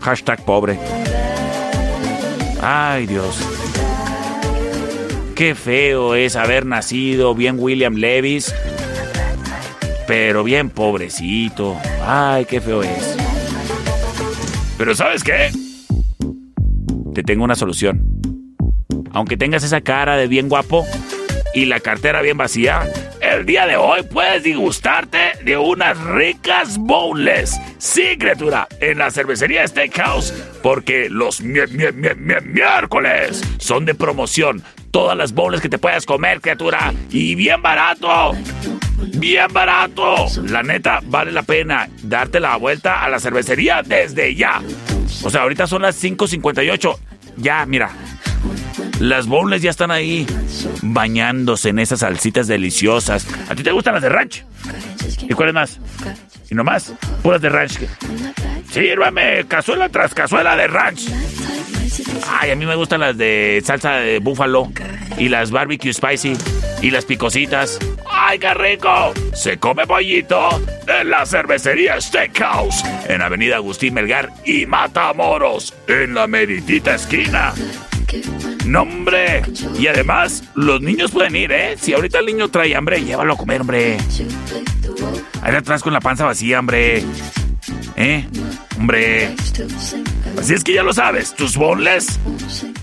[0.00, 0.78] hashtag pobre.
[2.60, 3.38] Ay, Dios.
[5.34, 8.54] Qué feo es haber nacido bien William Levis,
[10.06, 11.76] pero bien pobrecito.
[12.06, 13.16] Ay, qué feo es.
[14.78, 15.50] Pero ¿sabes qué?
[17.14, 18.04] Te tengo una solución.
[19.12, 20.86] Aunque tengas esa cara de bien guapo
[21.54, 22.88] y la cartera bien vacía,
[23.34, 27.58] el día de hoy puedes disgustarte de unas ricas bowls.
[27.78, 30.32] Sí, criatura, en la cervecería Steakhouse,
[30.62, 34.62] porque los miércoles son de promoción.
[34.92, 38.32] Todas las bowls que te puedas comer, criatura, y bien barato.
[39.16, 40.26] Bien barato.
[40.44, 44.62] La neta, vale la pena darte la vuelta a la cervecería desde ya.
[45.24, 46.96] O sea, ahorita son las 5.58.
[47.36, 47.90] Ya, mira,
[49.00, 50.26] las bowls ya están ahí
[50.82, 53.26] bañándose en esas salsitas deliciosas.
[53.48, 54.44] ¿A ti te gustan las de ranch?
[55.22, 55.80] ¿Y cuáles más?
[56.50, 56.92] ¿Y no más?
[57.22, 57.80] Puras de ranch.
[58.70, 61.08] Sírvame cazuela tras cazuela de ranch.
[62.28, 64.70] Ay, a mí me gustan las de salsa de búfalo
[65.18, 66.36] y las barbecue spicy
[66.82, 67.78] y las picositas.
[68.10, 69.12] ¡Ay, qué rico!
[69.32, 76.26] Se come pollito en la cervecería Steakhouse en Avenida Agustín Melgar y Matamoros en la
[76.26, 77.52] meritita esquina.
[78.66, 79.42] ¡Nombre!
[79.78, 81.76] Y además, los niños pueden ir, ¿eh?
[81.78, 83.98] Si ahorita el niño trae hambre, llévalo a comer, hombre.
[85.42, 87.04] Ahí atrás con la panza vacía, hombre.
[87.96, 88.26] ¿Eh?
[88.76, 89.34] Hombre.
[90.38, 92.18] Así es que ya lo sabes, tus boneless.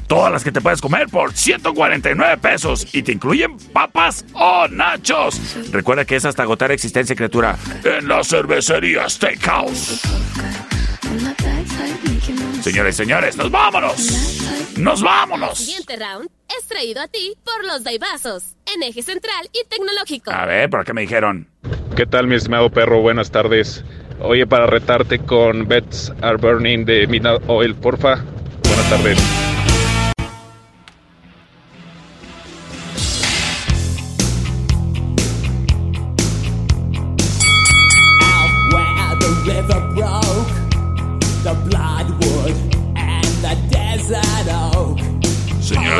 [0.08, 5.40] Todas las que te puedes comer por 149 pesos y te incluyen papas o nachos.
[5.72, 7.58] Recuerda que es hasta agotar existencia, criatura.
[7.84, 10.02] En la cervecería Steakhouse.
[12.62, 14.42] Señores y señores, nos vámonos.
[14.78, 15.60] ¡Nos vámonos!
[15.60, 20.32] El siguiente round es traído a ti por los Daibazos, en eje central y tecnológico.
[20.32, 21.48] A ver, ¿por qué me dijeron?
[21.96, 23.02] ¿Qué tal, mi estimado perro?
[23.02, 23.84] Buenas tardes.
[24.22, 28.24] Oye, para retarte con Bets Are Burning de Midnight Oil, porfa.
[28.64, 29.51] Buenas tardes.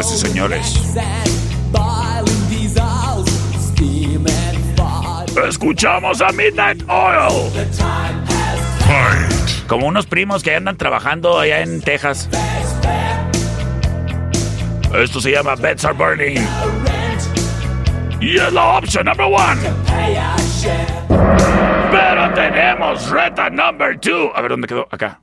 [0.02, 0.82] Señoras señores,
[5.48, 7.52] escuchamos a Midnight Oil.
[9.68, 12.28] Como unos primos que andan trabajando allá en Texas.
[14.92, 16.48] Esto se llama Beds Are Burning.
[18.20, 19.62] Y es la opción number one.
[21.92, 24.32] Pero tenemos reta number two.
[24.36, 24.88] A ver, ¿dónde quedó?
[24.90, 25.22] Acá.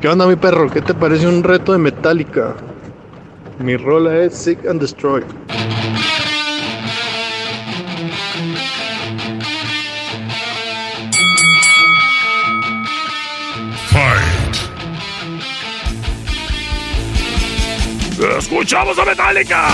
[0.00, 0.70] ¿Qué onda, mi perro?
[0.70, 2.54] ¿Qué te parece un reto de Metallica?
[3.58, 5.24] Mi rola es Sick and Destroy.
[18.38, 19.68] ¡Escuchamos a Metallica!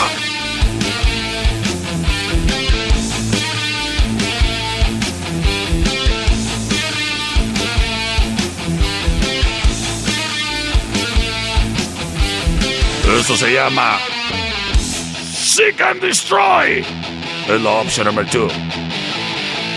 [13.19, 13.99] Eso se llama
[15.33, 16.85] Seek and Destroy.
[17.49, 18.53] Es la opción número 2.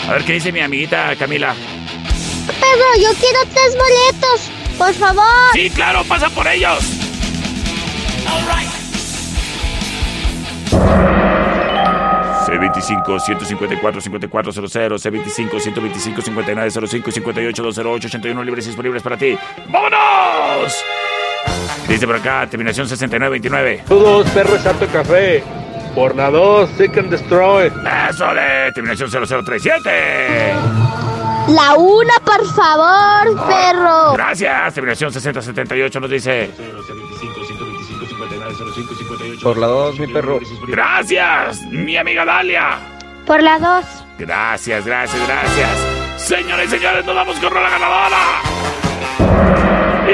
[0.08, 1.54] A ver qué dice mi amiguita Camila.
[2.48, 4.52] Pedro, yo quiero tres boletos.
[4.78, 5.52] Por favor.
[5.54, 6.80] Sí, claro, pasa por ellos.
[12.46, 19.38] C25 154 5400 C25 125 5905 58 208 81 libres y disponibles para ti.
[19.68, 20.86] ¡Vámonos!
[21.88, 23.84] Dice por acá, terminación 6929.
[23.88, 25.44] Saludos, perro Santo Café.
[25.94, 27.68] Por la 2, Seek and Destroy.
[27.68, 30.54] Eso de terminación 0037.
[31.50, 34.14] La una, por favor, perro.
[34.14, 36.50] Gracias, terminación 6078 nos dice.
[39.44, 40.40] Por la 2, mi perro.
[40.68, 42.80] Gracias, mi amiga Dalia.
[43.26, 43.86] Por la dos.
[44.20, 45.70] Gracias, gracias, gracias.
[46.18, 48.55] Señores y señores, nos vamos con la ganadora.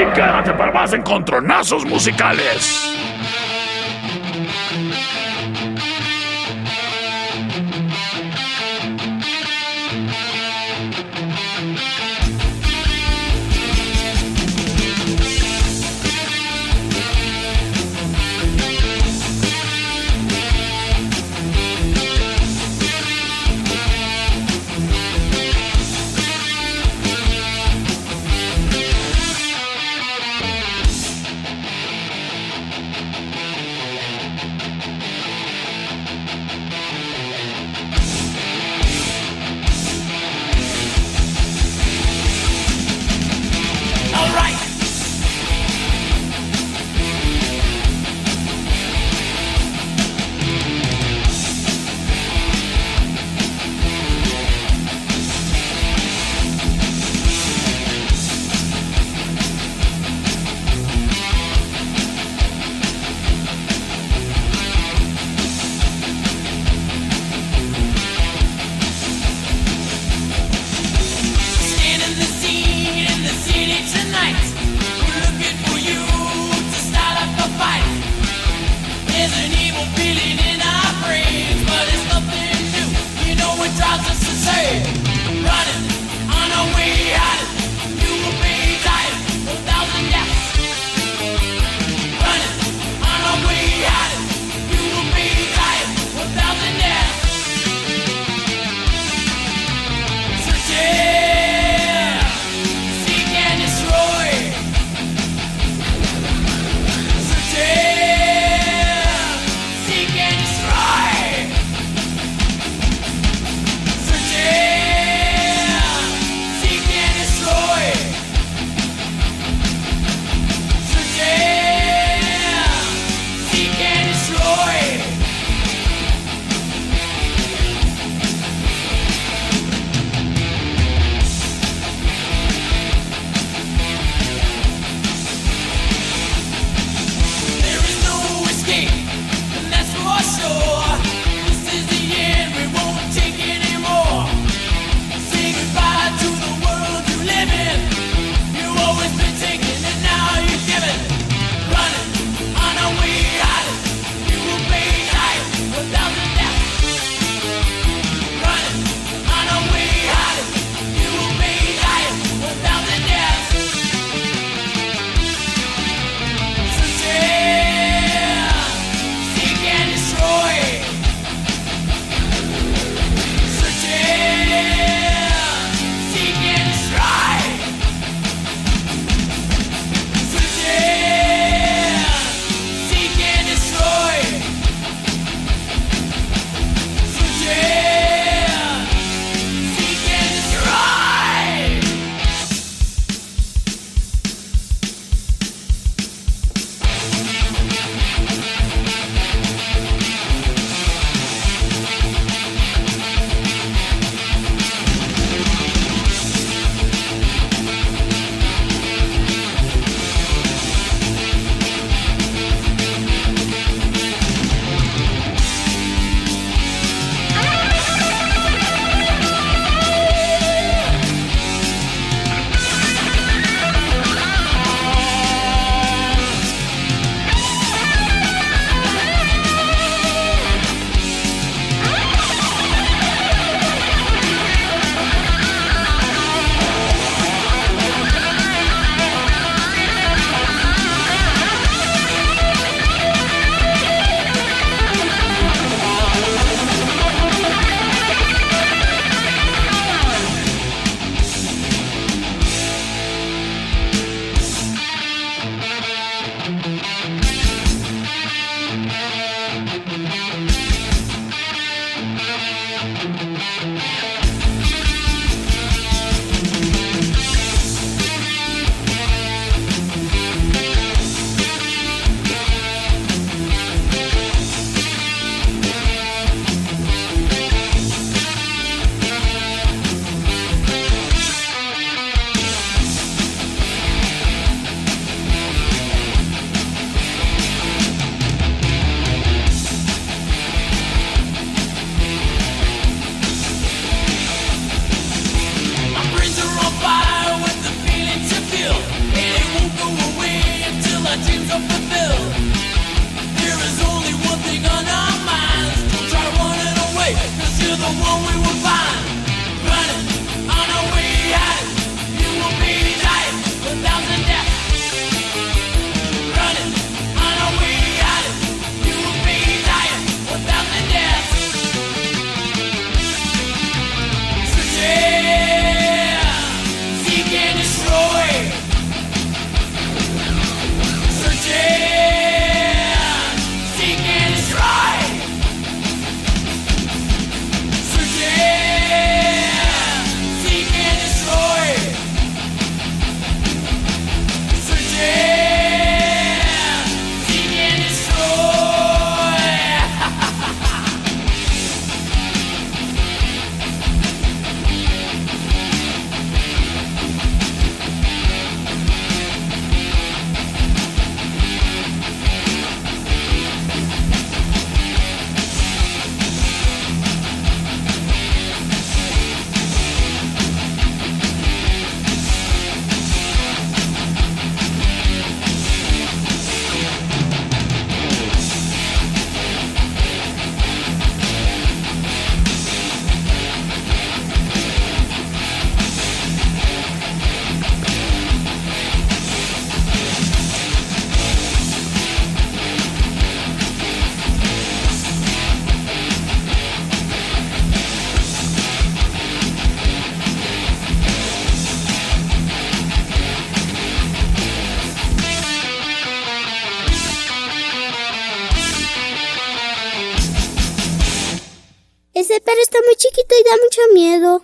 [0.01, 3.00] Y quédate para más encontronazos musicales.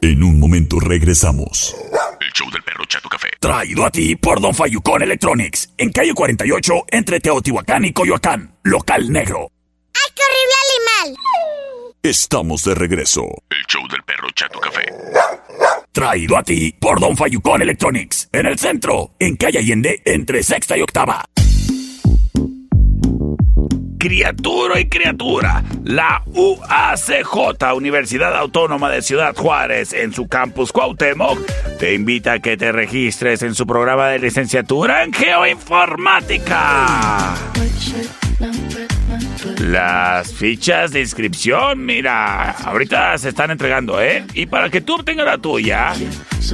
[0.08, 1.76] En un momento regresamos.
[2.22, 3.28] El show del perro Chato Café.
[3.42, 5.74] Traído a ti por Don Fayucón Electronics.
[5.78, 8.56] En calle 48, entre Teotihuacán y Coyoacán.
[8.64, 9.52] Local negro.
[9.94, 11.94] ¡Ay, qué horrible animal!
[12.02, 13.24] Estamos de regreso.
[13.50, 14.86] El show del perro Chato Café.
[15.92, 18.30] Traído a ti por Don Fayucón Electronics.
[18.32, 21.26] En el centro, en calle Allende, entre sexta y octava.
[23.98, 31.40] Criatura y criatura, la UACJ, Universidad Autónoma de Ciudad Juárez, en su campus Cuauhtémoc,
[31.80, 37.34] te invita a que te registres en su programa de licenciatura en geoinformática.
[39.60, 44.26] Las fichas de inscripción, mira, ahorita se están entregando, ¿eh?
[44.34, 45.94] Y para que tú obtengas la tuya,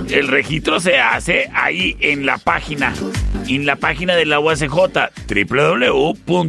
[0.10, 2.94] el registro se hace ahí en la página,
[3.48, 4.74] en la página de la UACJ,
[5.28, 6.39] www.uacj.mx.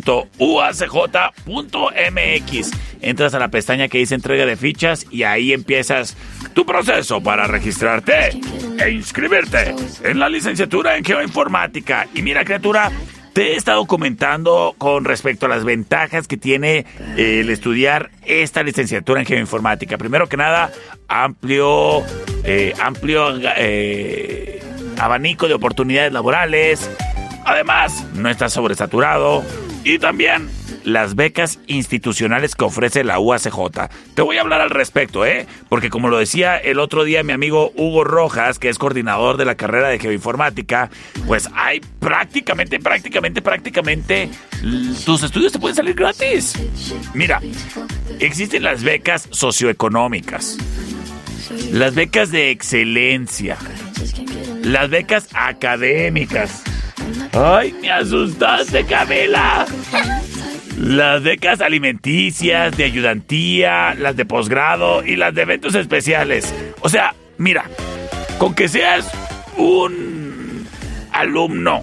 [3.03, 6.17] Entras a la pestaña que dice entrega de fichas y ahí empiezas
[6.55, 8.31] tu proceso para registrarte
[8.79, 9.75] e inscribirte
[10.05, 12.07] en la licenciatura en geoinformática.
[12.15, 12.91] Y mira, criatura,
[13.35, 18.63] te he estado comentando con respecto a las ventajas que tiene eh, el estudiar esta
[18.63, 19.99] licenciatura en geoinformática.
[19.99, 20.71] Primero que nada,
[21.09, 22.05] amplio,
[22.45, 24.63] eh, amplio eh,
[24.99, 26.89] abanico de oportunidades laborales.
[27.45, 29.45] Además, no estás sobresaturado.
[29.83, 30.49] Y también
[30.85, 33.89] las becas institucionales que ofrece la UACJ.
[34.15, 35.47] Te voy a hablar al respecto, ¿eh?
[35.69, 39.45] Porque como lo decía el otro día mi amigo Hugo Rojas, que es coordinador de
[39.45, 40.91] la carrera de geoinformática,
[41.27, 44.29] pues hay prácticamente, prácticamente, prácticamente
[45.05, 46.55] tus estudios te pueden salir gratis.
[47.15, 47.41] Mira,
[48.19, 50.59] existen las becas socioeconómicas,
[51.73, 53.57] las becas de excelencia,
[54.63, 56.63] las becas académicas.
[57.33, 59.67] ¡Ay, me asustaste, Camila!
[60.79, 66.53] Las becas alimenticias, de ayudantía, las de posgrado y las de eventos especiales.
[66.81, 67.65] O sea, mira,
[68.39, 69.11] con que seas
[69.57, 70.67] un
[71.13, 71.81] alumno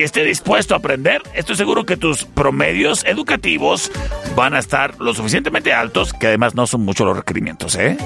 [0.00, 3.92] que esté dispuesto a aprender, estoy seguro que tus promedios educativos
[4.34, 7.98] van a estar lo suficientemente altos, que además no son muchos los requerimientos, ¿eh?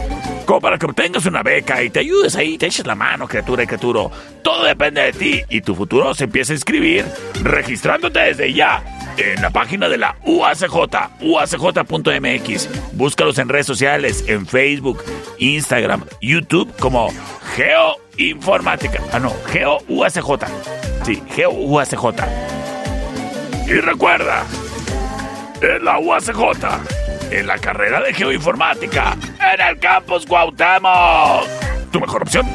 [0.45, 3.63] Como para que obtengas una beca y te ayudes ahí, te eches la mano, criatura
[3.63, 4.11] y criatura.
[4.43, 7.05] Todo depende de ti y tu futuro se empieza a inscribir
[7.45, 8.83] registrándote desde ya
[9.17, 10.75] en la página de la UACJ,
[11.21, 12.69] uacj.mx.
[12.95, 15.01] Búscalos en redes sociales, en Facebook,
[15.39, 17.15] Instagram, YouTube como
[17.55, 19.01] Geoinformática.
[19.13, 20.94] Ah, no, GeoUACJ.
[21.05, 22.05] Sí, GeoUACJ.
[23.67, 24.45] Y recuerda,
[25.61, 26.39] en la UACJ,
[27.31, 29.17] en la carrera de Geoinformática,
[29.53, 31.47] en el campus Cuauhtémoc.
[31.91, 32.47] Tu mejor opción.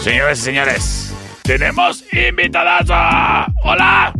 [0.00, 3.46] Señores y señores, tenemos invitadaza.
[3.64, 4.12] ¡Hola!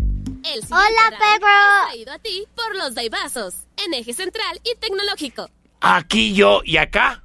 [0.70, 1.88] Hola, perro.
[1.88, 5.48] Traído a ti por los Daibazos, en eje central y tecnológico.
[5.80, 7.23] Aquí yo y acá.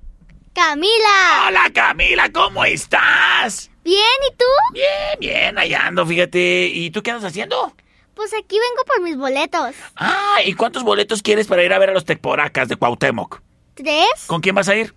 [0.62, 1.48] Camila.
[1.48, 3.72] Hola Camila, ¿cómo estás?
[3.82, 4.44] Bien, ¿y tú?
[4.74, 6.66] Bien, bien, allá ando, fíjate.
[6.68, 7.74] ¿Y tú qué andas haciendo?
[8.14, 9.74] Pues aquí vengo por mis boletos.
[9.96, 13.42] Ah, ¿y cuántos boletos quieres para ir a ver a los Tecporacas de Cuauhtémoc?
[13.74, 14.10] ¿Tres?
[14.28, 14.94] ¿Con quién vas a ir?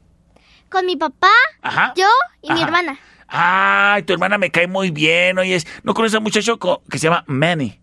[0.68, 1.30] Con mi papá,
[1.62, 1.92] Ajá.
[1.94, 2.08] yo
[2.42, 2.98] y mi hermana.
[3.28, 5.62] Ay, tu hermana me cae muy bien, oye.
[5.84, 6.58] ¿No conoces a un muchacho
[6.90, 7.78] que se llama Manny?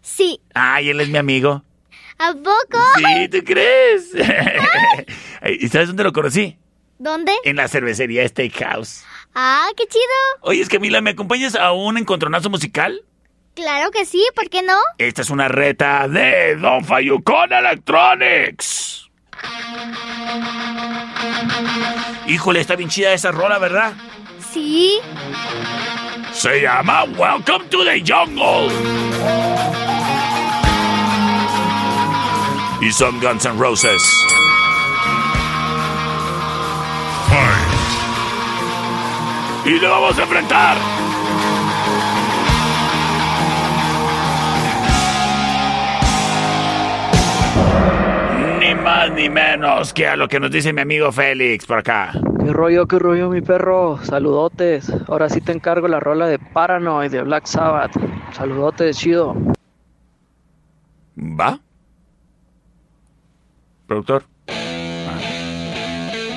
[0.00, 0.40] Sí.
[0.54, 1.64] Ay, él es mi amigo.
[2.16, 2.82] ¿A poco?
[2.96, 4.10] Sí, ¿tú crees?
[5.60, 6.56] ¿Y sabes dónde lo conocí?
[7.00, 7.32] ¿Dónde?
[7.44, 9.04] En la cervecería Steakhouse.
[9.34, 10.04] Ah, qué chido.
[10.42, 13.02] Oye, Camila, ¿me acompañas a un encontronazo musical?
[13.54, 14.76] Claro que sí, ¿por qué no?
[14.98, 19.08] Esta es una reta de Don Fayucón Electronics.
[22.26, 23.94] Híjole, está bien chida esa rola, ¿verdad?
[24.52, 25.00] Sí.
[26.34, 28.68] Se llama Welcome to the Jungle.
[32.82, 34.02] Y son Guns N' Roses.
[39.64, 40.76] Y le vamos a enfrentar.
[48.58, 52.12] Ni más ni menos que a lo que nos dice mi amigo Félix por acá.
[52.44, 53.98] ¿Qué rollo, qué rollo, mi perro?
[54.02, 54.90] Saludotes.
[55.08, 57.92] Ahora sí te encargo la rola de Paranoid de Black Sabbath.
[58.32, 59.36] Saludotes, chido.
[61.16, 61.60] ¿Va?
[63.86, 64.24] Productor.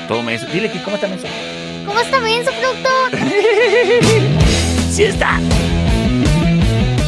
[0.08, 1.28] Todo me Dile que cómo está menso.
[1.86, 3.20] ¿Cómo está bien su productor?
[4.92, 5.40] sí está.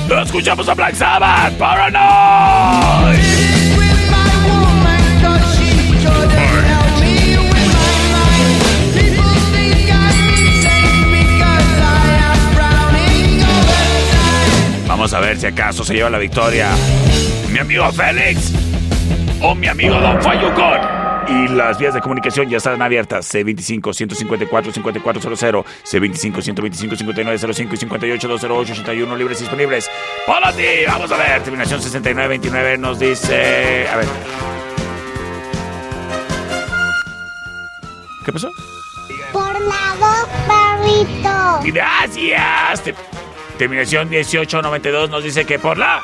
[0.07, 1.53] Lo escuchamos a Black Sabbath.
[1.53, 3.19] Paranoid.
[14.87, 16.69] Vamos a ver si acaso se lleva la victoria.
[17.51, 18.53] Mi amigo Félix.
[19.41, 21.04] o mi amigo Don Fayucón.
[21.27, 23.33] Y las vías de comunicación ya están abiertas.
[23.33, 29.89] C25-154-5400, C25-125-5905 y 58-208-81 libres disponibles.
[30.27, 30.63] ¡Para ti!
[30.87, 31.41] Vamos a ver.
[31.41, 33.87] Terminación 69-29 nos dice...
[33.91, 34.05] A ver.
[38.23, 38.51] ¿Qué pasó?
[39.31, 41.59] Por la dos, perrito.
[41.75, 42.83] Gracias.
[42.83, 42.93] Te-
[43.57, 46.01] Terminación 1892 nos dice que por la.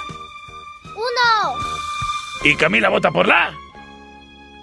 [0.95, 1.55] Uno,
[2.43, 3.53] Y Camila vota por la.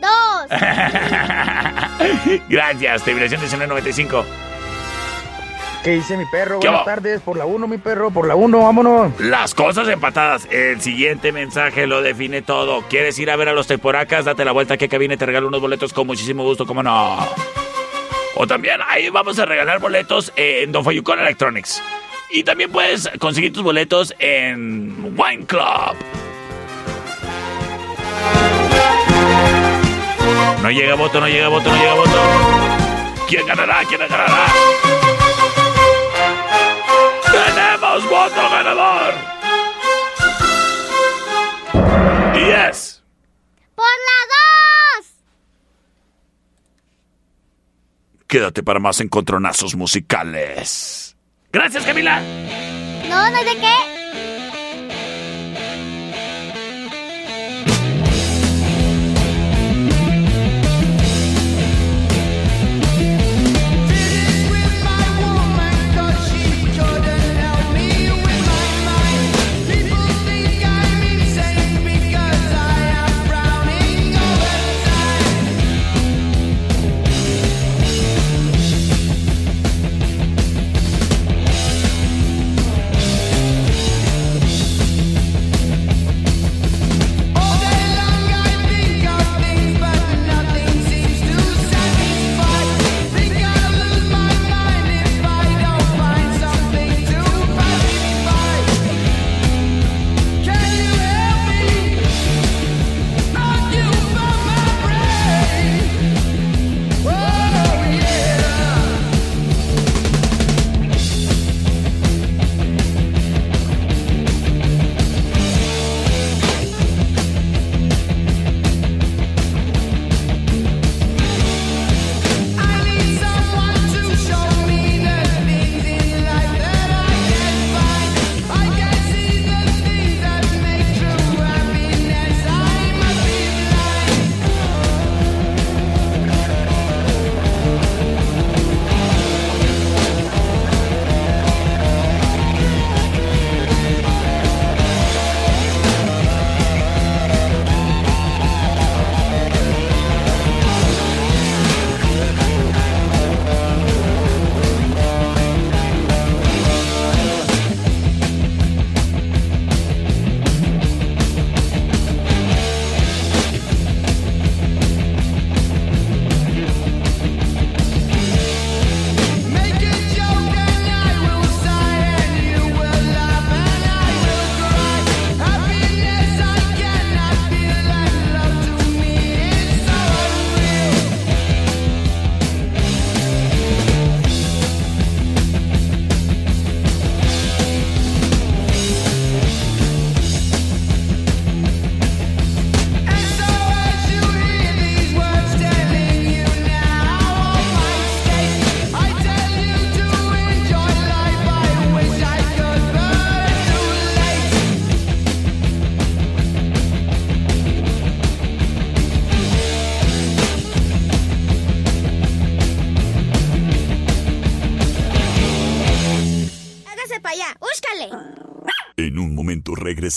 [0.01, 0.47] Dos.
[2.49, 3.03] Gracias.
[3.05, 4.25] Terminación 1995.
[5.85, 6.59] ¿Qué dice mi perro?
[6.61, 6.95] ¿Qué Buenas va?
[6.95, 7.21] tardes.
[7.21, 8.11] Por la 1, mi perro.
[8.11, 9.21] Por la 1, vámonos.
[9.21, 10.47] Las cosas empatadas.
[10.51, 12.83] El siguiente mensaje lo define todo.
[12.83, 14.25] ¿Quieres ir a ver a los Temporacas?
[14.25, 17.17] Date la vuelta que cabine te regalo unos boletos con muchísimo gusto, ¿cómo no?
[18.35, 21.83] O también ahí vamos a regalar boletos en Don Fayucón Electronics.
[22.31, 25.97] Y también puedes conseguir tus boletos en Wine Club.
[30.63, 32.23] No llega voto, no llega voto, no llega voto.
[33.29, 33.83] ¿Quién ganará?
[33.89, 34.27] ¿Quién ganará?
[37.31, 39.15] ¡Tenemos voto ganador!
[42.35, 43.03] Y es...
[43.75, 45.07] Por la dos.
[48.27, 51.17] Quédate para más encontronazos musicales.
[51.53, 52.21] Gracias, Camila.
[53.09, 53.98] No, no hay de qué.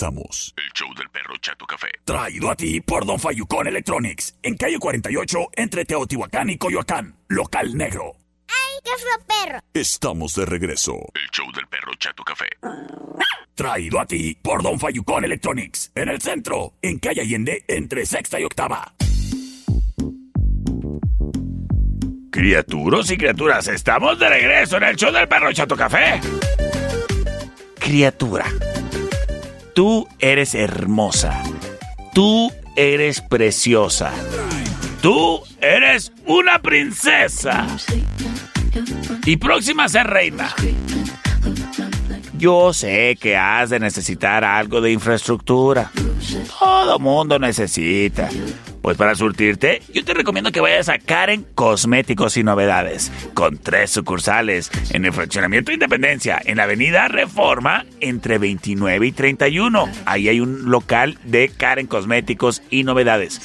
[0.01, 0.53] Regresamos.
[0.57, 1.89] El show del perro Chato Café.
[2.03, 4.35] Traído a ti por Don Fayucón Electronics.
[4.41, 7.15] En calle 48, entre Teotihuacán y Coyoacán.
[7.27, 8.15] Local negro.
[8.47, 8.91] ¡Ay, qué
[9.27, 9.59] perro!
[9.73, 10.93] Estamos de regreso.
[11.13, 12.47] El show del perro Chato Café.
[13.53, 15.91] Traído a ti por Don Fayucón Electronics.
[15.95, 18.93] En el centro, en calle Allende, entre sexta y octava.
[22.31, 26.21] Criaturos y criaturas, estamos de regreso en el show del perro Chato Café.
[27.77, 28.45] Criatura,
[29.73, 31.43] tú eres hermosa.
[32.13, 34.11] Tú eres preciosa.
[35.01, 37.67] Tú eres una princesa.
[39.25, 40.53] Y próxima a ser reina.
[42.41, 45.91] Yo sé que has de necesitar algo de infraestructura.
[46.57, 48.29] Todo mundo necesita.
[48.81, 53.91] Pues para surtirte, yo te recomiendo que vayas a Karen Cosméticos y Novedades, con tres
[53.91, 59.87] sucursales en el fraccionamiento Independencia, en la avenida Reforma, entre 29 y 31.
[60.07, 63.39] Ahí hay un local de Karen Cosméticos y Novedades.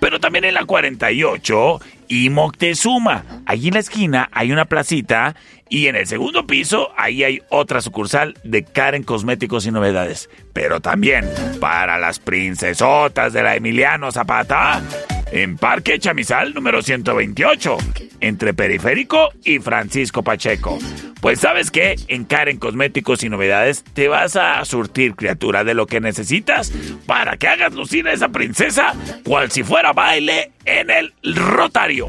[0.00, 1.80] Pero también en la 48
[2.10, 3.24] y Moctezuma.
[3.46, 5.36] Allí en la esquina hay una placita
[5.70, 10.28] y en el segundo piso ahí hay otra sucursal de Karen Cosméticos y Novedades.
[10.52, 11.30] Pero también
[11.60, 14.82] para las princesotas de la Emiliano Zapata
[15.30, 17.76] en Parque Chamizal número 128,
[18.20, 20.78] entre Periférico y Francisco Pacheco.
[21.20, 25.86] Pues sabes que en Karen Cosméticos y Novedades te vas a surtir criatura de lo
[25.86, 26.72] que necesitas
[27.06, 32.08] para que hagas lucir a esa princesa cual si fuera baile en el Rotario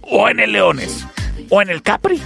[0.00, 1.06] o en el Leones
[1.50, 2.20] o en el Capri.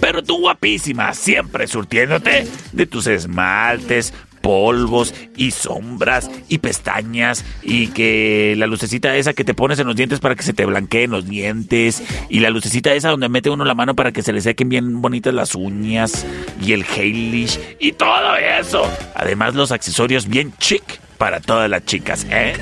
[0.00, 4.12] Pero tú guapísima, siempre surtiéndote de tus esmaltes,
[4.46, 9.96] polvos y sombras y pestañas y que la lucecita esa que te pones en los
[9.96, 13.64] dientes para que se te blanqueen los dientes y la lucecita esa donde mete uno
[13.64, 16.24] la mano para que se le sequen bien bonitas las uñas
[16.62, 18.88] y el Heilish y todo eso.
[19.16, 22.52] Además los accesorios bien chic para todas las chicas, ¿eh?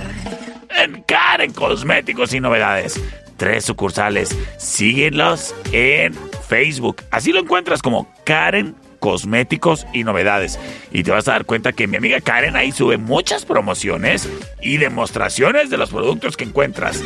[0.83, 2.99] En Karen Cosméticos y Novedades.
[3.37, 4.35] Tres sucursales.
[4.57, 6.15] Síguelos en
[6.49, 7.03] Facebook.
[7.11, 8.75] Así lo encuentras como Karen
[9.05, 10.59] cosméticos y novedades.
[10.91, 14.27] Y te vas a dar cuenta que mi amiga Karen ahí sube muchas promociones
[14.63, 17.03] y demostraciones de los productos que encuentras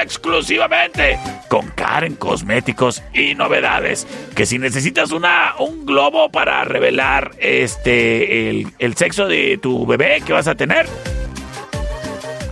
[0.00, 4.06] exclusivamente con Karen Cosméticos y Novedades.
[4.34, 10.22] Que si necesitas una, un globo para revelar este el, el sexo de tu bebé
[10.24, 10.86] que vas a tener,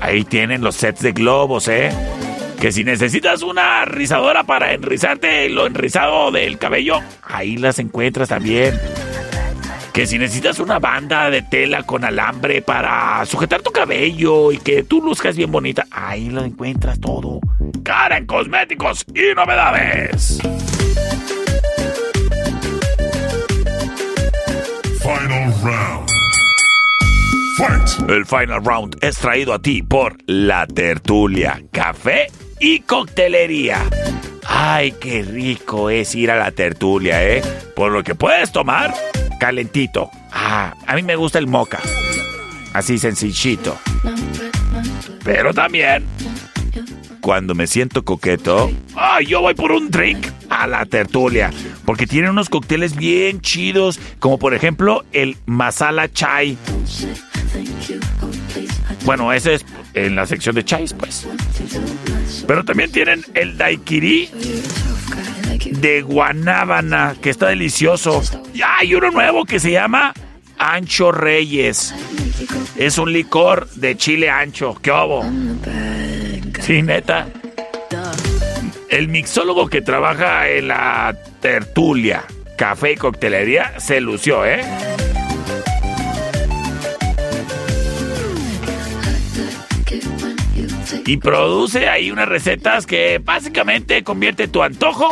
[0.03, 1.91] ahí tienen los sets de globos, ¿eh?
[2.61, 8.79] Que si necesitas una rizadora para enrizarte lo enrizado del cabello, ahí las encuentras también.
[9.95, 14.83] Que si necesitas una banda de tela con alambre para sujetar tu cabello y que
[14.83, 17.41] tú luzcas bien bonita, ahí lo encuentras todo.
[17.83, 20.43] Karen Cosméticos y Novedades.
[25.01, 26.11] Final round.
[28.11, 32.29] El final round es traído a ti por La Tertulia, Café
[32.61, 33.89] y Coctelería.
[34.47, 37.43] Ay, qué rico es ir a la tertulia, ¿eh?
[37.75, 38.95] Por lo que puedes tomar
[39.39, 40.11] calentito.
[40.33, 41.81] Ah, a mí me gusta el moca.
[42.73, 43.77] Así sencillito.
[45.25, 46.05] Pero también,
[47.21, 51.51] cuando me siento coqueto, ay, yo voy por un drink a la tertulia.
[51.85, 56.57] Porque tienen unos cócteles bien chidos, como por ejemplo el masala chai.
[59.05, 61.27] Bueno, ese es en la sección de chais, pues.
[62.51, 64.29] Pero también tienen el daiquiri
[65.71, 68.25] de guanábana, que está delicioso.
[68.53, 70.13] Y hay uno nuevo que se llama
[70.59, 71.95] Ancho Reyes.
[72.75, 74.77] Es un licor de chile ancho.
[74.83, 75.25] ¿Qué obo?
[76.61, 77.29] Sí, neta.
[78.89, 82.25] El mixólogo que trabaja en la tertulia,
[82.59, 84.65] café y coctelería, se lució, ¿eh?
[91.07, 95.09] Y produce ahí unas recetas que básicamente convierte tu antojo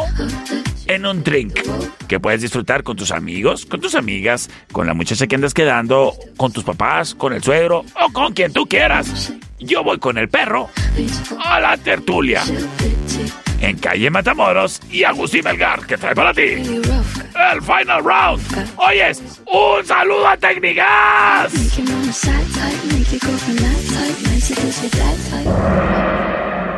[0.86, 1.60] en un drink
[2.06, 6.15] que puedes disfrutar con tus amigos, con tus amigas, con la muchacha que andas quedando,
[6.36, 9.32] con tus papás, con el suegro o con quien tú quieras.
[9.59, 10.69] Yo voy con el perro
[11.44, 12.43] a la tertulia.
[13.60, 18.40] En calle Matamoros y Agustín Melgar, que trae para ti el final round.
[18.77, 21.52] Oyes, un saludo a Técnicas.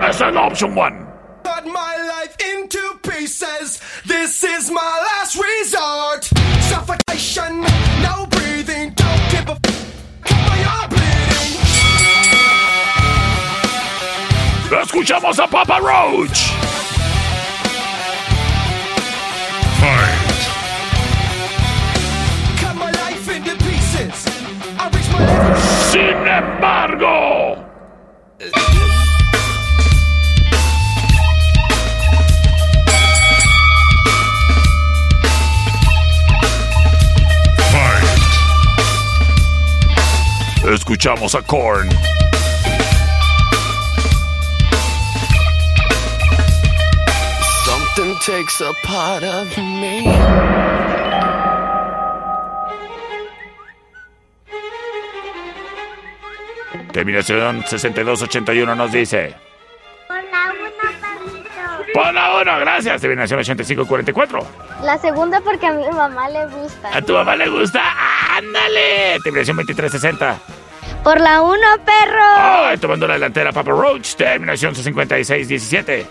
[0.03, 1.07] Esa an option one.
[1.45, 3.81] Cut my life into pieces.
[4.05, 6.25] This is my last resort.
[6.65, 7.61] Suffocation,
[8.03, 8.93] no breathing.
[8.95, 11.61] Don't give a f- bleeding.
[14.83, 16.51] Escuchamos a Papa Roach.
[22.61, 24.27] Cut my life into pieces.
[24.77, 25.91] I'll be my life
[40.75, 41.89] Escuchamos a Korn.
[47.65, 50.05] Something takes a part of me.
[56.93, 59.35] Terminación 6281 nos dice.
[60.07, 61.93] Por la uno, perrito.
[61.95, 63.01] Por la 1, gracias.
[63.01, 64.47] Terminación 8544.
[64.85, 66.97] La segunda porque a mi mamá le gusta.
[66.97, 67.83] ¿A tu mamá le gusta?
[68.37, 69.19] ¡Ándale!
[69.25, 70.60] Terminación 2360.
[71.03, 72.25] Por la 1, perro.
[72.37, 74.15] Ay, tomando la delantera Papa Roach.
[74.15, 76.07] Terminación 5617.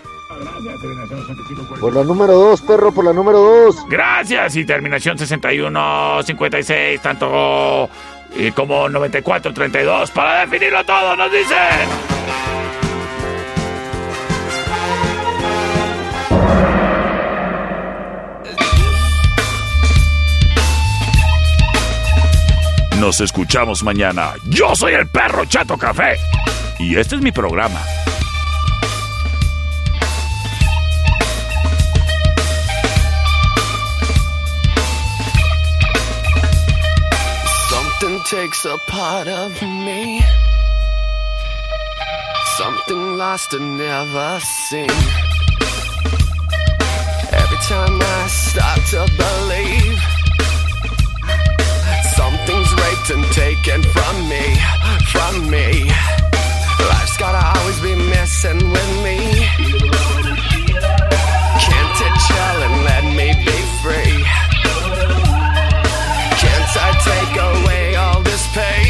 [1.80, 3.86] Por la número 2, perro, por la número 2.
[3.88, 4.56] Gracias.
[4.56, 7.00] Y terminación 6156.
[7.00, 7.88] Tanto
[8.36, 10.10] y como 9432.
[10.10, 11.56] Para definirlo todo, nos dice.
[23.00, 24.34] Nos escuchamos mañana.
[24.44, 26.18] Yo soy el perro Chato Café.
[26.78, 27.80] Y este es mi programa.
[37.70, 40.20] Something takes a part of me.
[42.58, 44.90] Something lost and never seen.
[47.32, 50.09] Every time I start to believe
[53.32, 54.56] taken from me,
[55.10, 55.90] from me.
[56.78, 59.18] Life's gotta always be messing with me.
[61.58, 64.22] Can't it chill and let me be free?
[66.38, 68.89] Can't I take away all this pain?